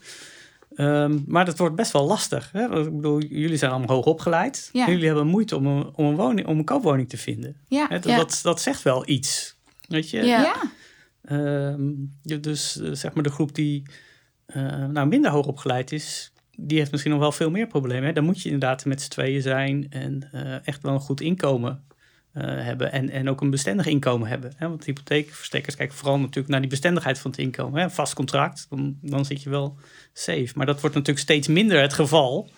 [0.76, 2.48] Ehm, maar dat wordt best wel lastig.
[2.52, 2.64] Hè?
[2.80, 4.70] Ik bedoel, jullie zijn allemaal hoog opgeleid.
[4.72, 4.88] Ja.
[4.88, 7.56] Jullie hebben moeite om een, om een, woning, om een koopwoning te vinden.
[7.68, 7.94] Ja, Hè?
[7.98, 8.16] Dat, Ja.
[8.16, 9.56] dat, dat zegt wel iets.
[9.88, 10.22] Weet je?
[10.22, 10.54] Ja.
[11.24, 11.90] Ehm,
[12.40, 13.82] dus eh, zeg maar de groep die
[14.46, 18.04] eh, nou, minder hoog opgeleid is, die heeft misschien nog wel veel meer problemen.
[18.04, 18.12] Hè?
[18.12, 21.82] Dan moet je inderdaad met z'n tweeën zijn en eh, echt wel een goed inkomen
[22.32, 22.92] eh, hebben.
[22.92, 24.52] En, en ook een bestendig inkomen hebben.
[24.56, 24.68] Hè?
[24.68, 27.78] Want hypotheekverstrekkers kijken vooral natuurlijk naar die bestendigheid van het inkomen.
[27.78, 27.84] Hè?
[27.84, 29.76] Een vast contract, dan, dan zit je wel
[30.12, 30.48] safe.
[30.54, 32.50] Maar dat wordt natuurlijk steeds minder het geval.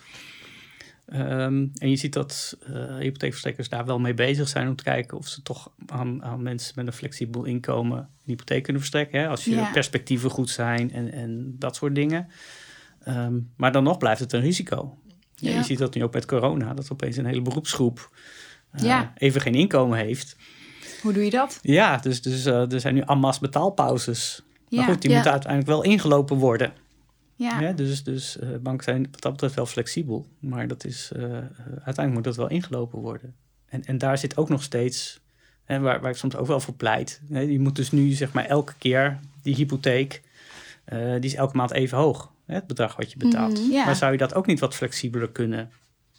[1.06, 5.18] Ehm, en je ziet dat eh hypotheekverstrekkers daar wel mee bezig zijn om te kijken
[5.18, 9.20] of ze toch aan, aan mensen met een flexibel inkomen een hypotheek kunnen verstrekken.
[9.20, 9.28] Hè?
[9.28, 9.70] Als je Ja.
[9.72, 12.28] perspectieven goed zijn en, en dat soort dingen.
[13.04, 14.98] Ehm, maar dan nog blijft het een risico.
[15.34, 15.56] Ja, Ja.
[15.56, 18.10] Je ziet dat nu ook met corona, dat opeens een hele beroepsgroep
[18.70, 19.12] eh, Ja.
[19.16, 20.36] even geen inkomen heeft.
[21.02, 21.58] Hoe doe je dat?
[21.62, 24.42] Ja, dus, dus eh, er zijn nu masse betaalpauzes.
[24.68, 26.72] Maar goed, die moeten uiteindelijk wel ingelopen worden.
[27.36, 27.72] Ja.
[27.72, 30.26] Dus, dus eh, banken zijn wat dat betreft wel flexibel.
[30.38, 31.10] Maar dat is,
[31.68, 33.34] uiteindelijk moet dat wel ingelopen worden.
[33.66, 35.20] En, en daar zit ook nog steeds,
[35.64, 37.20] hè, waar, waar ik soms ook wel voor pleit.
[37.28, 40.22] Je moet dus nu zeg maar elke keer die hypotheek,
[40.90, 42.32] die is elke maand even hoog.
[42.46, 42.54] Hè?
[42.54, 43.60] Het bedrag wat je betaalt.
[43.60, 43.84] Mhm.
[43.84, 45.70] Maar zou je dat ook niet wat flexibeler kunnen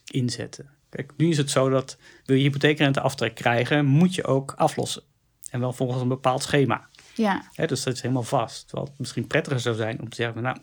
[0.06, 0.70] inzetten?
[0.90, 5.04] Kijk, nu is het zo dat wil je hypotheekrenteaftrek krijgen, moet je ook aflossen.
[5.50, 6.90] En wel volgens een bepaald schema.
[7.16, 7.50] Ja.
[7.54, 8.68] Hè, dus dat is helemaal vast.
[8.68, 10.58] Terwijl het misschien prettiger zou zijn om te zeggen, nou,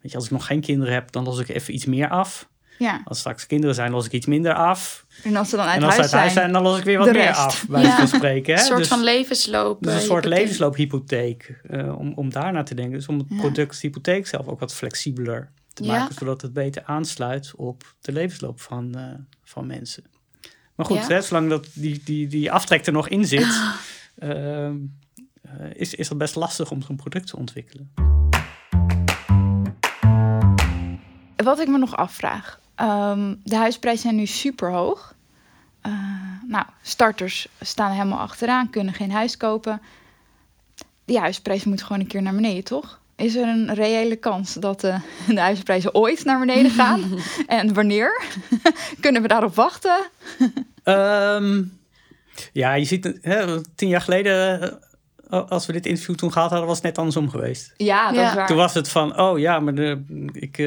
[0.00, 2.48] weet je, als ik nog geen kinderen heb, dan los ik even iets meer af.
[2.82, 3.00] Ja.
[3.04, 5.06] Als straks kinderen zijn, los ik iets minder af.
[5.22, 6.44] En als ze dan uit en als ze huis uit huis zijn.
[6.44, 8.06] zijn, dan los ik weer wat meer af, bij Ja.
[8.06, 8.54] spreken.
[8.54, 8.60] Hè?
[8.60, 9.82] Een soort dus, van levensloop.
[9.82, 10.38] dus een eh, soort hypotheek.
[10.40, 11.60] levensloophypotheek.
[11.70, 12.94] eh, om, om daarnaar te denken.
[12.98, 13.36] Dus om het Ja.
[13.36, 15.98] product hypotheek zelf ook wat flexibeler te Ja.
[15.98, 19.04] maken, zodat het beter aansluit op de levensloop van, eh,
[19.44, 20.04] van mensen.
[20.74, 21.06] Maar goed, Ja.
[21.06, 23.60] hè, zolang dat die, die, die aftrek er nog in zit,
[24.18, 24.76] ehm,
[25.42, 27.92] eh, is, is dat best lastig om zo'n product te ontwikkelen.
[31.36, 32.60] Wat ik me nog afvraag.
[32.82, 35.14] Ehm, de huisprijzen zijn nu super hoog.
[35.80, 35.92] Eh,
[36.46, 39.80] nou, starters staan helemaal achteraan, kunnen geen huis kopen.
[41.04, 43.00] Die huisprijs moet gewoon een keer naar beneden, toch?
[43.16, 47.18] Is er een reële kans dat eh, de huisprijzen ooit naar beneden gaan?
[47.46, 48.22] en wanneer?
[49.00, 50.10] kunnen we daarop wachten?
[50.82, 51.62] Ehm,
[52.52, 54.72] ja, je ziet, het, hè, tien jaar geleden, eh,
[55.40, 57.72] als we dit interview toen gehad hadden, was het net andersom geweest.
[57.76, 58.28] Ja, dat Ja.
[58.28, 58.46] is waar.
[58.46, 60.02] Toen was het van, oh ja, maar de,
[60.32, 60.66] ik, eh,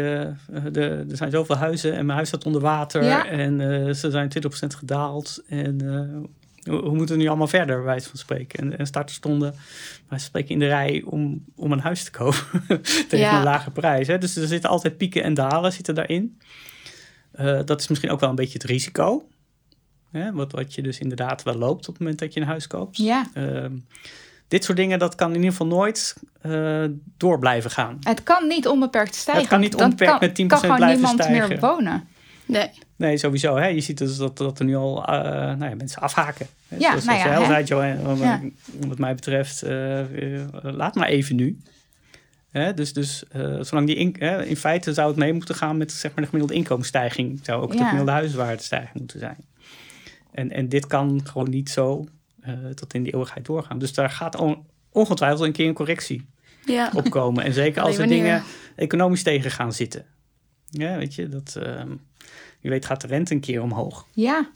[0.72, 3.04] de, er zijn zoveel huizen en mijn huis staat onder water.
[3.04, 3.26] Ja.
[3.28, 5.44] En eh, ze zijn 20% gedaald.
[5.48, 8.60] En eh, hoe, hoe moet het nu allemaal verder, bij wijze van spreken?
[8.60, 9.64] En, en starters stonden, wijze
[10.08, 12.40] van spreken, in de rij om, om een huis te kopen.
[13.10, 13.38] tegen Ja.
[13.38, 14.08] een lage prijs.
[14.08, 14.18] Hè?
[14.18, 16.40] Dus er zitten altijd pieken en dalen zitten daarin.
[17.32, 19.28] Eh, dat is misschien ook wel een beetje het risico.
[20.12, 20.32] Hè?
[20.32, 22.98] Wat, wat je dus inderdaad wel loopt op het moment dat je een huis koopt.
[22.98, 23.72] Ja, Ehm,
[24.48, 26.84] dit soort dingen, dat kan in ieder geval nooit eh,
[27.18, 27.98] door blijven gaan.
[28.02, 29.44] het kan niet onbeperkt stijgen.
[29.44, 31.48] Het kan niet onbeperkt kan, met 10% kan gewoon blijven niemand stijgen.
[31.48, 32.08] meer wonen.
[32.46, 32.70] Nee.
[32.96, 33.56] Nee, sowieso.
[33.56, 33.68] Hè?
[33.68, 36.48] Je ziet dus dat, dat er nu al eh, nou ja, mensen afhaken.
[36.68, 36.78] Hè?
[36.78, 37.46] Ja, Zoals nou ja, hè?
[37.46, 38.42] zei, Joanne, Ja.
[38.88, 40.00] wat mij betreft, eh,
[40.62, 41.58] laat maar even nu.
[42.52, 42.74] Hè?
[42.74, 45.92] Dus, dus eh, zolang die in, hè, in feite zou het mee moeten gaan met
[45.92, 47.40] zeg maar, de gemiddelde inkomensstijging.
[47.44, 49.38] Zou ook de gemiddelde huiswaardestijging moeten zijn.
[50.32, 52.08] En, en dit kan gewoon niet zo
[52.76, 53.80] tot in de eeuwigheid doorgaan.
[53.80, 56.26] Dus daar gaat on- ongetwijfeld een keer een correctie
[56.66, 56.92] Ja.
[56.96, 57.44] opkomen.
[57.44, 58.44] En zeker als er dingen
[58.76, 60.06] economisch tegen gaan zitten.
[60.70, 61.90] Ja, weet je, dat, ehm
[62.62, 64.06] wie weet gaat de rente een keer omhoog.
[64.14, 64.50] Ja.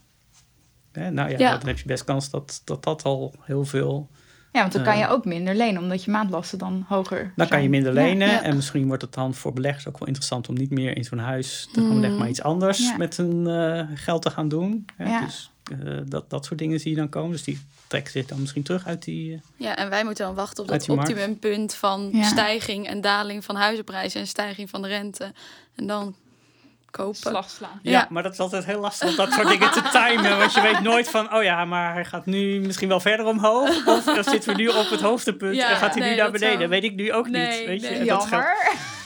[0.94, 1.58] Nou ja, Ja.
[1.58, 4.10] dan heb je best kans dat dat, dat al heel veel...
[4.52, 5.00] ja, want dan kan Eh.
[5.00, 8.28] je ook minder lenen, omdat je maandlasten dan hoger Dan kan je minder lenen.
[8.28, 8.44] Ja.
[8.44, 11.18] En misschien wordt het dan voor beleggers ook wel interessant om niet meer in zo'n
[11.20, 12.18] huis te gaan Mm.
[12.18, 12.98] maar iets anders Ja.
[12.98, 14.86] met hun eh, geld te gaan doen.
[15.26, 17.32] Dus eh, dat, dat soort dingen zie je dan komen.
[17.32, 17.60] Dus die
[17.90, 19.34] trekken zich dan misschien terug uit die...
[19.34, 22.24] eh, ja, en wij moeten dan wachten op dat optimumpunt van Ja.
[22.24, 25.34] stijging en daling van huizenprijzen en stijging van de rente.
[25.76, 26.16] En dan
[26.92, 27.16] kopen.
[27.16, 27.80] slag slaan.
[27.84, 28.08] Ja, Ja.
[28.10, 30.38] maar dat is altijd heel lastig om dat soort dingen te timen.
[30.38, 33.88] Want je weet nooit van, oh ja, maar hij gaat nu misschien wel verder omhoog.
[33.88, 36.32] Of dan zitten we nu op het hoogtepunt Ja, en gaat hij nee, nu naar
[36.32, 36.58] beneden.
[36.58, 37.66] zou- weet ik nu ook Nee, niet.
[37.68, 37.90] Weet je?
[37.90, 38.00] nee.
[38.00, 38.46] En dat geldt.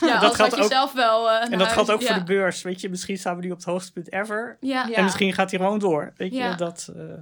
[0.00, 1.30] Ja, dat geldt je ook- zelf wel.
[1.30, 2.00] eh, en dat geldt huis.
[2.02, 2.62] ook voor de beurs.
[2.62, 4.56] Weet je, misschien staan we nu op het hoogtepunt ever.
[4.60, 4.86] Ja.
[4.86, 4.94] Ja.
[4.96, 6.12] En misschien gaat hij gewoon door.
[6.16, 6.54] Weet je, Ja.
[6.54, 6.90] dat...
[6.96, 7.12] eh, eh,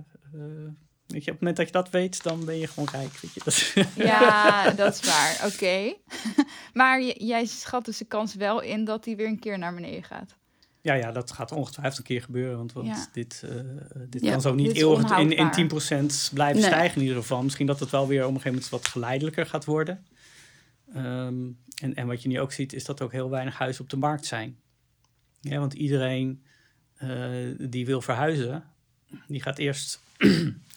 [1.12, 3.12] weet je, op het moment dat je dat weet, dan ben je gewoon rijk.
[3.20, 5.40] Weet je, dat, Ja, dat is waar.
[5.52, 5.94] Oké.
[6.80, 10.02] maar jij schat dus de kans wel in dat die weer een keer naar beneden
[10.04, 10.34] gaat.
[10.80, 12.56] ja, ja, dat gaat ongetwijfeld een keer gebeuren.
[12.56, 13.06] Want, want Ja.
[13.12, 13.50] dit, eh,
[14.08, 16.70] dit Ja, kan zo niet eeuwig in, in 10% blijven Nee.
[16.70, 17.42] stijgen in ieder geval.
[17.42, 20.06] Misschien dat het wel weer op een gegeven moment wat geleidelijker gaat worden.
[20.94, 21.50] Ehm,
[21.82, 23.90] en, en wat je nu ook ziet, is dat er ook heel weinig huizen op
[23.90, 24.56] de markt zijn.
[25.40, 26.42] Ja, want iedereen
[26.94, 27.08] eh,
[27.58, 28.64] die wil verhuizen,
[29.26, 30.00] die gaat eerst...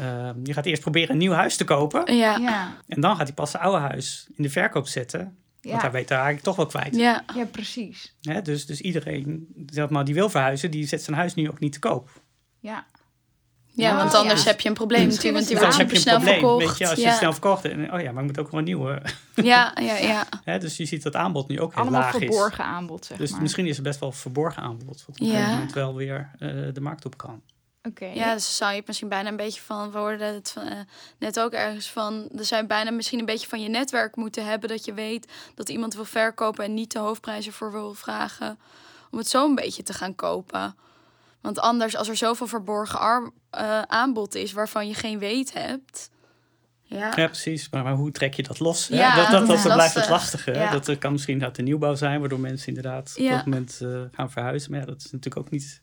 [0.00, 2.14] ehm, die gaat eerst proberen een nieuw huis te kopen.
[2.16, 2.36] Ja.
[2.36, 5.36] Ja, En dan gaat hij pas zijn oude huis in de verkoop zetten.
[5.60, 6.96] Want hij weet daar eigenlijk toch wel kwijt.
[6.96, 7.24] Ja.
[7.34, 8.16] ja precies.
[8.20, 11.58] Hè, dus, dus iedereen zeg maar, die wil verhuizen, die zet zijn huis nu ook
[11.58, 12.08] niet te koop.
[12.60, 12.86] Ja.
[13.74, 14.50] Ja, want anders ja.
[14.50, 15.26] heb je een probleem natuurlijk.
[15.26, 16.38] is Want die het wordt super je een snel probleem.
[16.38, 16.66] verkocht.
[16.66, 17.08] Weet je, als je ja.
[17.08, 19.02] het snel verkocht en oh ja, maar ik moet ook wel een nieuwe.
[19.34, 20.26] ja, ja, ja.
[20.44, 23.22] Hè, dus je ziet dat aanbod nu ook heel Allemaal laag verborgen aanbod, zeg is.
[23.22, 23.42] Dus maar.
[23.42, 24.86] misschien is er best wel verborgen aanbod.
[24.86, 25.32] Wat op een Ja.
[25.32, 27.42] gegeven moment wel weer eh, de markt op kan.
[27.82, 28.06] Oké.
[28.06, 30.78] Ja, dus zou je misschien bijna een beetje van, we hoorden het van, eh,
[31.18, 34.44] net ook ergens van, er zou je bijna misschien een beetje van je netwerk moeten
[34.46, 38.58] hebben, dat je weet dat iemand wil verkopen en niet de hoofdprijzen voor wil vragen,
[39.10, 40.76] om het zo een beetje te gaan kopen.
[41.40, 46.10] Want anders, als er zoveel verborgen ar- eh, aanbod is waarvan je geen weet hebt,
[46.82, 47.12] Ja.
[47.16, 47.68] Ja, precies.
[47.70, 48.88] Maar, maar hoe trek je dat los?
[48.88, 48.96] hè?
[48.96, 50.10] Ja, dat, dat, dat blijft het lastig.
[50.46, 50.52] lastige.
[50.52, 50.78] Ja.
[50.78, 53.24] Dat kan misschien uit de nieuwbouw zijn, waardoor mensen inderdaad Ja.
[53.30, 54.70] op dat moment eh, gaan verhuizen.
[54.70, 55.82] Maar ja, dat is natuurlijk ook niet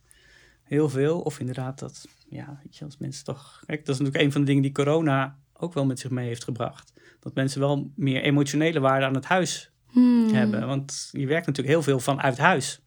[0.68, 1.20] heel veel.
[1.20, 3.64] Of inderdaad, dat, ja, weet je, als mensen toch.
[3.66, 6.28] Kijk, dat is natuurlijk een van de dingen die corona ook wel met zich mee
[6.28, 6.94] heeft gebracht.
[7.20, 10.34] Dat mensen wel meer emotionele waarde aan het huis Hmm.
[10.34, 10.68] hebben.
[10.68, 12.80] Want je werkt natuurlijk heel veel vanuit huis.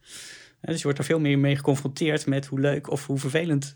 [0.61, 3.73] Dus je wordt er veel meer mee geconfronteerd met hoe leuk of hoe vervelend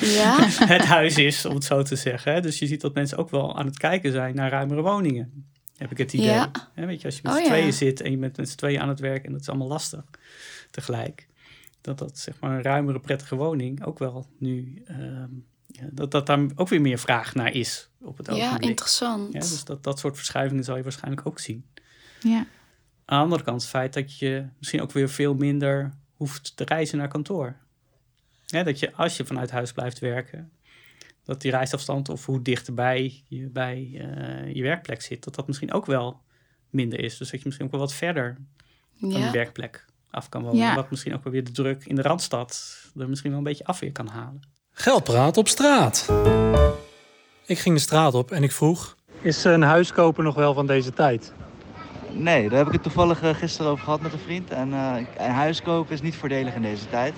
[0.00, 0.36] Ja.
[0.74, 2.42] het huis is, om het zo te zeggen.
[2.42, 5.46] Dus je ziet dat mensen ook wel aan het kijken zijn naar ruimere woningen.
[5.76, 6.26] Heb ik het idee.
[6.26, 6.50] Ja.
[6.74, 7.48] Weet je, als je met Oh, z'n ja.
[7.50, 9.68] tweeën zit en je bent met z'n tweeën aan het werk en dat is allemaal
[9.68, 10.04] lastig
[10.70, 11.27] tegelijk.
[11.88, 15.28] Dat dat zeg maar een ruimere, prettige woning ook wel nu, ehm,
[15.66, 18.68] ja, dat, dat daar ook weer meer vraag naar is op het ja, ogenblik.
[18.70, 19.32] interessant.
[19.32, 21.66] Ja, dus dat, dat soort verschuivingen zal je waarschijnlijk ook zien.
[22.20, 22.36] Ja.
[23.04, 26.64] Aan de andere kant het feit dat je misschien ook weer veel minder hoeft te
[26.64, 27.56] reizen naar kantoor.
[28.46, 30.50] Ja, dat je als je vanuit huis blijft werken,
[31.24, 35.72] dat die reisafstand of hoe dichterbij je bij eh, je werkplek zit, dat dat misschien
[35.72, 36.20] ook wel
[36.70, 37.16] minder is.
[37.16, 38.36] Dus dat je misschien ook wel wat verder
[39.00, 39.30] van Ja.
[39.30, 40.58] werkplek af kan wonen.
[40.58, 40.74] Ja.
[40.74, 43.64] Wat misschien ook wel weer de druk in de Randstad er misschien wel een beetje
[43.64, 44.42] af weer kan halen.
[44.72, 46.08] Geldpraat op straat.
[47.46, 48.96] Ik ging de straat op en ik vroeg...
[49.20, 51.32] Is een huis kopen nog wel van deze tijd?
[52.12, 54.50] Nee, daar heb ik het toevallig eh, gisteren over gehad met een vriend.
[54.50, 57.14] En eh, een huis kopen is niet voordelig in deze tijd.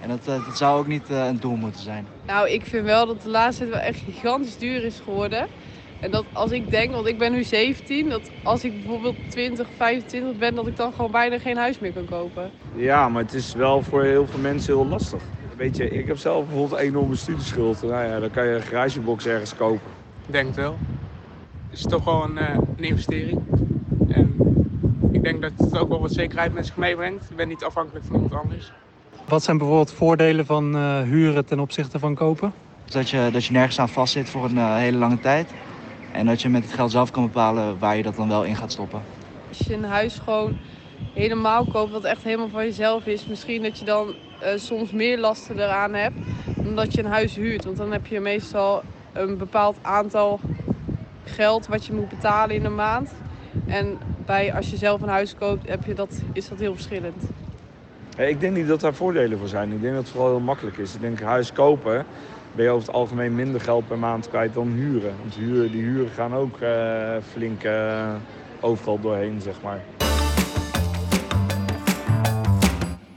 [0.00, 2.06] En dat, eh, dat zou ook niet eh, een doel moeten zijn.
[2.26, 5.46] Nou, ik vind wel dat de laatste tijd wel echt gigantisch duur is geworden.
[6.00, 9.68] En dat als ik denk, want ik ben nu 17, dat als ik bijvoorbeeld 20,
[9.76, 12.50] 25 ben, dat ik dan gewoon bijna geen huis meer kan kopen.
[12.74, 15.22] Ja, maar het is wel voor heel veel mensen heel lastig.
[15.56, 17.82] Weet je, ik heb zelf bijvoorbeeld een enorme studieschuld.
[17.82, 19.90] Nou ja, dan kan je een garagebox ergens kopen.
[20.26, 20.76] Ik denk het wel.
[21.70, 23.40] Het is toch wel een, eh, een investering.
[24.08, 24.36] En
[25.12, 27.26] ik denk dat het ook wel wat zekerheid met zich meebrengt.
[27.28, 28.72] Je bent niet afhankelijk van iemand anders.
[29.28, 32.52] Wat zijn bijvoorbeeld voordelen van eh, huren ten opzichte van kopen?
[32.84, 35.54] Dat je, dat je nergens aan vastzit voor een eh, hele lange tijd.
[36.12, 38.56] En dat je met het geld zelf kan bepalen waar je dat dan wel in
[38.56, 39.02] gaat stoppen.
[39.48, 40.56] Als je een huis gewoon
[41.14, 45.18] helemaal koopt, wat echt helemaal van jezelf is, misschien dat je dan eh, soms meer
[45.18, 46.16] lasten eraan hebt
[46.62, 47.64] dan dat je een huis huurt.
[47.64, 48.82] Want dan heb je meestal
[49.12, 50.40] een bepaald aantal
[51.24, 53.10] geld wat je moet betalen in een maand.
[53.66, 57.24] En bij, als je zelf een huis koopt, heb je dat, is dat heel verschillend.
[58.16, 59.72] Hey, ik denk niet dat daar voordelen voor zijn.
[59.72, 60.94] Ik denk dat het vooral heel makkelijk is.
[60.94, 62.06] Ik denk huis kopen
[62.56, 65.14] ben je over het algemeen minder geld per maand kwijt dan huren.
[65.18, 68.14] Want huren, die huren gaan ook eh, flink eh,
[68.60, 69.80] overal doorheen, zeg maar.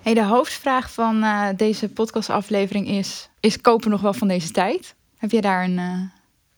[0.01, 4.95] Hey, de hoofdvraag van eh, deze podcastaflevering is: Is kopen nog wel van deze tijd?
[5.17, 6.01] Heb je daar een, eh,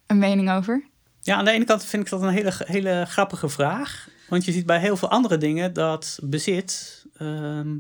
[0.08, 0.84] een mening over?
[1.22, 4.10] Ja, aan de ene kant vind ik dat een hele, hele grappige vraag.
[4.30, 7.78] Want je ziet bij heel veel andere dingen dat bezit ehm,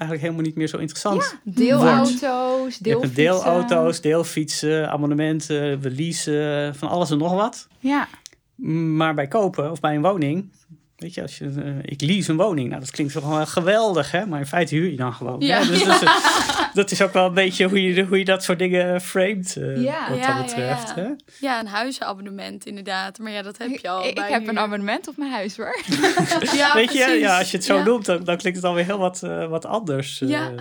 [0.00, 6.74] eigenlijk helemaal niet meer zo interessant Deelauto's, Je hebt een deelauto's, deelfietsen, abonnementen, we leasen,
[6.74, 7.68] van alles en nog wat.
[7.78, 8.08] Ja,
[8.56, 10.52] Maar bij kopen of bij een woning,
[11.00, 14.10] weet je, als je, eh, ik lease een woning, nou dat klinkt toch wel geweldig,
[14.10, 14.26] hè?
[14.26, 15.40] Maar in feite huur je dan gewoon.
[15.40, 15.58] Ja.
[15.62, 15.66] hè?
[15.66, 16.16] Dus, dus, eh,
[16.74, 19.82] dat is ook wel een beetje hoe je, hoe je dat soort dingen framed, eh,
[19.82, 20.08] Ja.
[20.10, 20.88] wat Ja, dat betreft.
[20.96, 21.08] ja, ja.
[21.08, 21.14] Hè?
[21.46, 23.18] Ja, een huizenabonnement inderdaad.
[23.18, 24.48] Maar ja, dat heb je al ik, ik bij heb huur.
[24.48, 25.78] een abonnement op mijn huis hoor.
[26.52, 27.84] Ja, Weet je, ja, als je het zo Ja.
[27.84, 30.52] noemt, dan, dan klinkt het alweer heel wat, eh, wat anders eh, eh,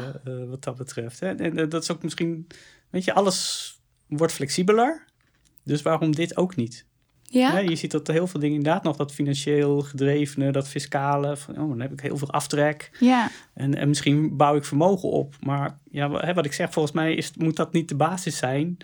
[0.49, 1.19] wat dat betreft.
[1.19, 1.33] Hè?
[1.35, 2.47] En dat is ook misschien,
[2.89, 3.73] weet je, alles
[4.07, 5.07] wordt flexibeler.
[5.63, 6.85] Dus waarom dit ook niet?
[7.29, 7.51] Ja?
[7.51, 11.37] Ja, je ziet dat er heel veel dingen inderdaad nog dat financieel gedrevene, dat fiscale,
[11.37, 15.09] van oh, dan heb ik heel veel aftrek Ja, en, en misschien bouw ik vermogen
[15.09, 15.35] op.
[15.39, 18.77] Maar ja, hè, wat ik zeg, volgens mij is, moet dat niet de basis zijn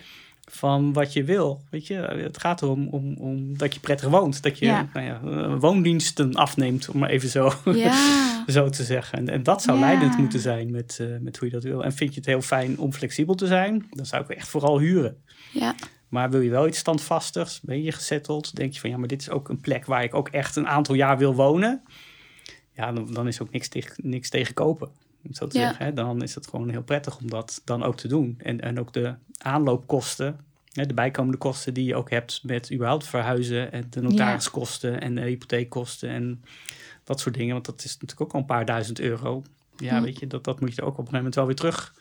[0.52, 1.62] van wat je wil.
[1.70, 4.90] Weet je, het gaat erom om, om dat je prettig woont, dat je Ja.
[4.94, 7.94] nou ja, eh, woondiensten afneemt, om maar even zo, Ja.
[8.48, 9.18] zo te zeggen.
[9.18, 11.84] En, en dat zou leidend moeten zijn met, eh, met hoe je dat wil.
[11.84, 14.80] En vind je het heel fijn om flexibel te zijn, dan zou ik echt vooral
[14.80, 15.18] huren.
[15.52, 15.76] Ja.
[16.10, 17.62] Maar wil je wel iets standvastigs?
[17.62, 18.56] Ben je gezetteld?
[18.56, 20.68] Denk je van ja, maar dit is ook een plek waar ik ook echt een
[20.68, 21.84] aantal jaar wil wonen.
[22.72, 24.90] Ja, dan, dan is ook niks tegen, niks tegen kopen.
[25.32, 25.66] Zo te Ja.
[25.68, 25.86] zeggen.
[25.86, 25.94] Hè?
[25.94, 28.36] Dan is het gewoon heel prettig om dat dan ook te doen.
[28.38, 30.40] En, en ook de aanloopkosten,
[30.72, 35.16] hè, de bijkomende kosten die je ook hebt met überhaupt verhuizen en de notariskosten en
[35.16, 36.44] de hypotheekkosten en
[37.04, 37.54] dat soort dingen.
[37.54, 39.44] Want dat is natuurlijk ook al een paar duizend euro.
[39.78, 40.04] Ja, Hm.
[40.04, 41.94] weet je, dat, dat moet je ook op een gegeven moment wel weer terug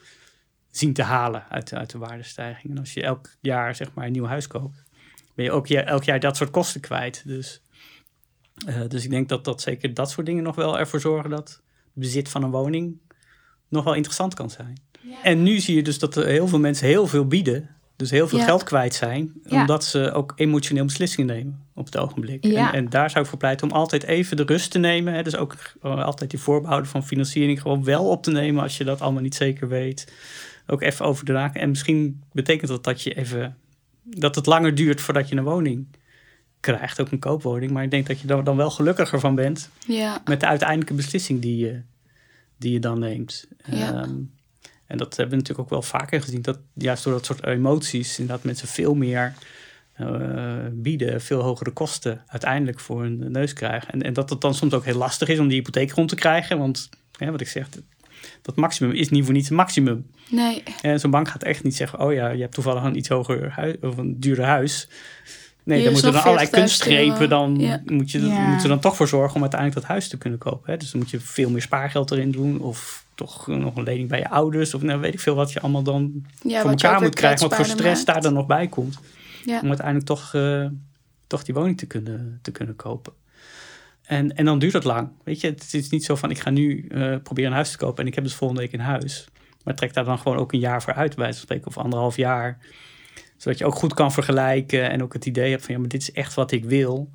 [0.76, 2.72] zien te halen uit, de- uit de waardestijging.
[2.72, 4.82] En als je elk jaar zeg maar een nieuw huis koopt,
[5.34, 7.22] ben je ook elk jaar dat soort kosten kwijt.
[7.26, 7.60] Dus,
[8.66, 11.60] eh, dus ik denk dat, dat zeker dat soort dingen nog wel ervoor zorgen dat
[11.92, 12.98] bezit van een woning
[13.68, 14.78] nog wel interessant kan zijn.
[15.22, 17.70] En nu zie je dus dat er heel veel mensen heel veel bieden.
[17.96, 18.44] Dus heel veel Ja.
[18.44, 19.32] geld kwijt zijn.
[19.44, 19.60] Ja.
[19.60, 22.44] Omdat ze ook emotioneel beslissingen nemen op het ogenblik.
[22.44, 25.14] En daar zou ik voor pleiten om altijd even de rust te nemen.
[25.14, 25.22] Hè.
[25.22, 28.84] Dus ook eh, altijd die voorbehouden van financiering gewoon wel op te nemen als je
[28.84, 30.12] dat allemaal niet zeker weet.
[30.66, 31.60] Ook even over raken.
[31.60, 33.56] En misschien betekent dat dat je even
[34.02, 35.86] dat het langer duurt voordat je een woning
[36.60, 37.70] krijgt, ook een koopwoning.
[37.70, 40.22] Maar ik denk dat je er dan wel gelukkiger van bent Ja.
[40.24, 41.80] met de uiteindelijke beslissing die je,
[42.56, 43.48] die je dan neemt.
[43.64, 43.92] Ja.
[43.92, 44.14] Ehm,
[44.86, 46.42] en dat hebben we natuurlijk ook wel vaker gezien.
[46.42, 49.32] Dat juist door dat soort emoties inderdaad mensen veel meer
[49.92, 53.92] eh, bieden, veel hogere kosten uiteindelijk voor hun neus krijgen.
[53.92, 56.14] En, en dat het dan soms ook heel lastig is om die hypotheek rond te
[56.14, 56.58] krijgen.
[56.58, 56.88] Want
[57.18, 57.68] wat ik zeg,
[58.44, 60.06] dat maximum is niet voor niets een maximum.
[60.30, 60.62] Nee.
[60.82, 63.50] En zo'n bank gaat echt niet zeggen: Oh ja, je hebt toevallig een iets hoger
[63.50, 64.88] huis of een duurder huis.
[65.62, 67.28] Nee, dan moeten er nog allerlei 40.000 kunstgrepen.
[67.28, 67.56] Dan.
[67.58, 67.82] Ja.
[67.84, 68.46] moet je, Ja.
[68.48, 70.72] moet je dan toch voor zorgen om uiteindelijk dat huis te kunnen kopen.
[70.72, 70.76] Hè?
[70.76, 72.60] Dus dan moet je veel meer spaargeld erin doen.
[72.60, 74.74] Of toch nog een lening bij je ouders.
[74.74, 77.48] Of nou, weet ik veel wat je allemaal dan Ja, voor elkaar moet krijgen.
[77.48, 78.98] Wat voor stress daar dan nog bij komt.
[79.44, 79.60] Ja.
[79.60, 80.66] Om uiteindelijk toch, eh,
[81.26, 83.12] toch die woning te kunnen, te kunnen kopen.
[84.04, 85.08] En, en dan duurt dat lang.
[85.24, 87.76] Weet je, het is niet zo van ik ga nu eh, proberen een huis te
[87.76, 89.28] kopen en ik heb het volgende week in huis.
[89.64, 91.78] Maar trek daar dan gewoon ook een jaar voor uit, bij wijze van spreken, of
[91.78, 92.58] anderhalf jaar.
[93.36, 96.00] Zodat je ook goed kan vergelijken en ook het idee hebt van ja, maar dit
[96.00, 97.10] is echt wat ik wil.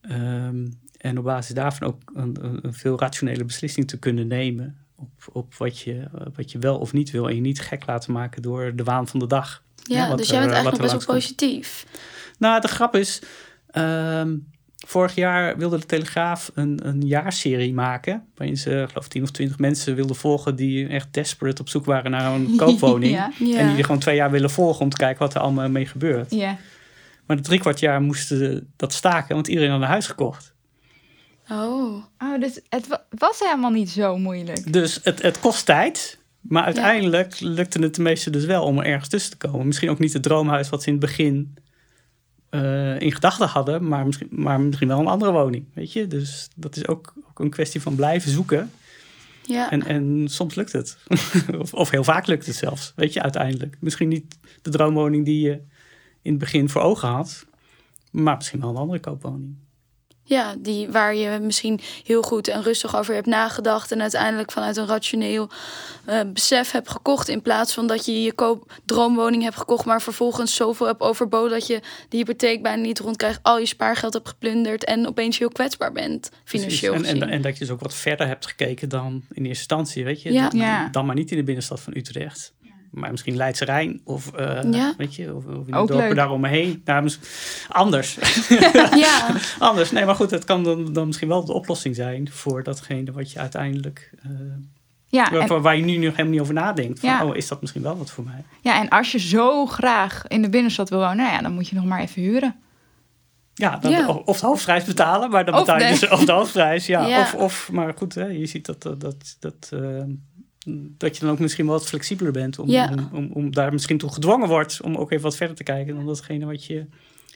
[0.00, 0.66] Ehm,
[0.98, 4.76] en op basis daarvan ook een, een, veel rationele beslissing te kunnen nemen.
[4.96, 7.28] Op, op wat, je, wat je wel of niet wil.
[7.28, 9.62] En je niet gek laten maken door de waan van de dag.
[9.82, 11.86] Ja, dus jij bent eh, eigenlijk best wel positief.
[12.38, 13.22] Nou, de grap is,
[13.66, 14.36] ehm,
[14.86, 18.24] vorig jaar wilde de Telegraaf een, een jaarserie maken.
[18.34, 21.84] Waarin ze, geloof ik, 10 of 20 mensen wilden volgen die echt desperate op zoek
[21.84, 23.12] waren naar een koopwoning.
[23.12, 23.30] Ja.
[23.38, 23.58] Ja.
[23.58, 25.86] En die er gewoon twee jaar willen volgen om te kijken wat er allemaal mee
[25.86, 26.30] gebeurt.
[26.30, 26.56] Ja.
[27.26, 30.52] Maar de drie kwart jaar moesten ze dat staken, want iedereen had een huis gekocht.
[31.50, 32.04] Oh.
[32.18, 34.72] Oh, dus het wa- was helemaal niet zo moeilijk.
[34.72, 36.18] Dus het, het kost tijd.
[36.40, 39.66] Maar uiteindelijk lukte het de meesten dus wel om er ergens tussen te komen.
[39.66, 41.54] Misschien ook niet het droomhuis wat ze in het begin
[42.54, 45.64] eh, in gedachten hadden, maar misschien, maar misschien wel een andere woning.
[45.72, 46.06] Weet je?
[46.06, 48.70] Dus dat is ook, ook een kwestie van blijven zoeken.
[49.42, 49.70] Ja.
[49.70, 50.98] En, en soms lukt het.
[51.62, 52.92] of, of heel vaak lukt het zelfs.
[52.96, 53.76] Weet je, uiteindelijk.
[53.80, 55.60] Misschien niet de droomwoning die je
[56.22, 57.46] in het begin voor ogen had,
[58.10, 59.56] maar misschien wel een andere koopwoning.
[60.26, 63.92] Ja, die, waar je misschien heel goed en rustig over hebt nagedacht.
[63.92, 65.48] En uiteindelijk vanuit een rationeel
[66.04, 67.28] eh, besef hebt gekocht.
[67.28, 69.84] In plaats van dat je je koop, droomwoning hebt gekocht.
[69.84, 73.38] Maar vervolgens zoveel hebt overboden dat je de hypotheek bijna niet rondkrijgt.
[73.42, 74.84] Al je spaargeld hebt geplunderd.
[74.84, 76.30] En opeens heel kwetsbaar bent.
[76.44, 77.30] Financieel en, en, gezien.
[77.30, 80.32] en dat je dus ook wat verder hebt gekeken dan in eerste instantie, weet je.
[80.32, 80.48] Ja.
[80.48, 82.52] Dan, dan maar niet in de binnenstad van Utrecht.
[82.94, 84.94] Maar misschien Leidse Rijn of, eh, Ja.
[84.96, 86.14] weet je, of, of in de dorpen leuk.
[86.14, 86.82] daaromheen.
[86.84, 87.10] Nou,
[87.68, 88.18] anders.
[88.94, 89.28] ja,
[89.58, 89.90] anders.
[89.90, 93.32] Nee, maar goed, het kan dan, dan misschien wel de oplossing zijn voor datgene wat
[93.32, 94.30] je uiteindelijk, eh,
[95.06, 97.00] Ja, en, waar, waar je nu nog helemaal niet over nadenkt.
[97.00, 97.24] Van, Ja.
[97.26, 98.44] oh, is dat misschien wel wat voor mij?
[98.60, 101.68] ja, en als je zo graag in de binnenstad wil wonen, nou ja, dan moet
[101.68, 102.56] je nog maar even huren.
[103.54, 104.08] Ja, dan, Ja.
[104.08, 105.92] Of, de hoofdprijs betalen, maar dan Of betaal je nee.
[105.98, 106.86] dus of de hoofdprijs.
[106.86, 107.20] Ja, Ja.
[107.20, 109.80] Of, of, maar goed, hè, je ziet dat, dat, dat, dat, eh,
[110.98, 112.58] dat je dan ook misschien wel wat flexibeler bent.
[112.58, 112.90] Om, Ja.
[112.92, 115.94] om, om, om daar misschien toe gedwongen wordt om ook even wat verder te kijken
[115.94, 116.74] dan datgene wat je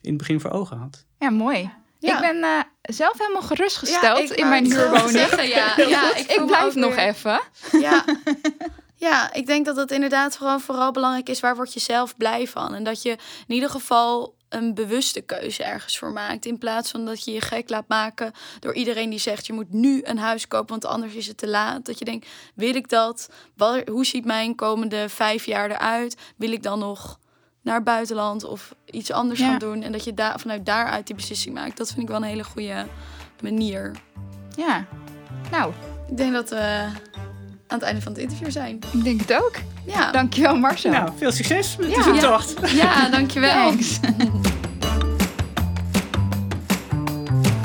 [0.00, 1.04] in het begin voor ogen had.
[1.18, 1.70] Ja, mooi.
[1.98, 2.14] Ja.
[2.14, 5.10] Ik ben eh, zelf helemaal gerustgesteld ik in mijn huurwoning.
[5.10, 5.72] zeggen, ja.
[5.88, 7.40] ja ik, Ik blijf nog weer- even.
[7.80, 8.04] Ja.
[9.08, 11.40] ja, ik denk dat het inderdaad vooral, vooral belangrijk is...
[11.40, 12.74] waar word je zelf blij van?
[12.74, 13.10] En dat je
[13.46, 16.46] in ieder geval een bewuste keuze ergens voor maakt.
[16.46, 19.46] In plaats van dat je je gek laat maken door iedereen die zegt...
[19.46, 21.86] je moet nu een huis kopen, want anders is het te laat.
[21.86, 23.28] Dat je denkt, wil ik dat?
[23.86, 26.16] Hoe ziet mijn komende vijf jaar eruit?
[26.36, 27.18] Wil ik dan nog
[27.62, 29.48] naar het buitenland of iets anders Ja.
[29.48, 29.82] gaan doen?
[29.82, 31.76] En dat je daar vanuit daaruit die beslissing maakt.
[31.76, 32.86] Dat vind ik wel een hele goede
[33.42, 33.96] manier.
[34.56, 34.86] Ja,
[35.50, 35.72] nou,
[36.10, 36.88] Ik denk dat we
[37.70, 38.78] aan het einde van het interview zijn.
[38.92, 39.52] ik denk het ook.
[39.84, 40.90] Ja, Dankjewel Marcel.
[40.90, 41.96] Nou, veel succes met Ja.
[41.96, 42.54] de zoektocht.
[42.70, 43.52] ja dankjewel.
[43.70, 44.00] Thanks.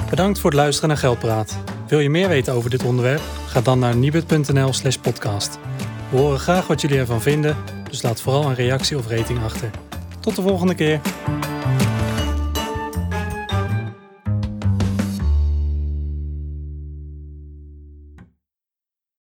[0.09, 1.57] Bedankt voor het luisteren naar Geldpraat.
[1.87, 3.21] Wil je meer weten over dit onderwerp?
[3.47, 5.57] Ga dan naar nibud.nl slash podcast.
[6.09, 7.57] We horen graag wat jullie ervan vinden,
[7.89, 9.69] dus laat vooral een reactie of rating achter.
[10.19, 10.99] Tot de volgende keer.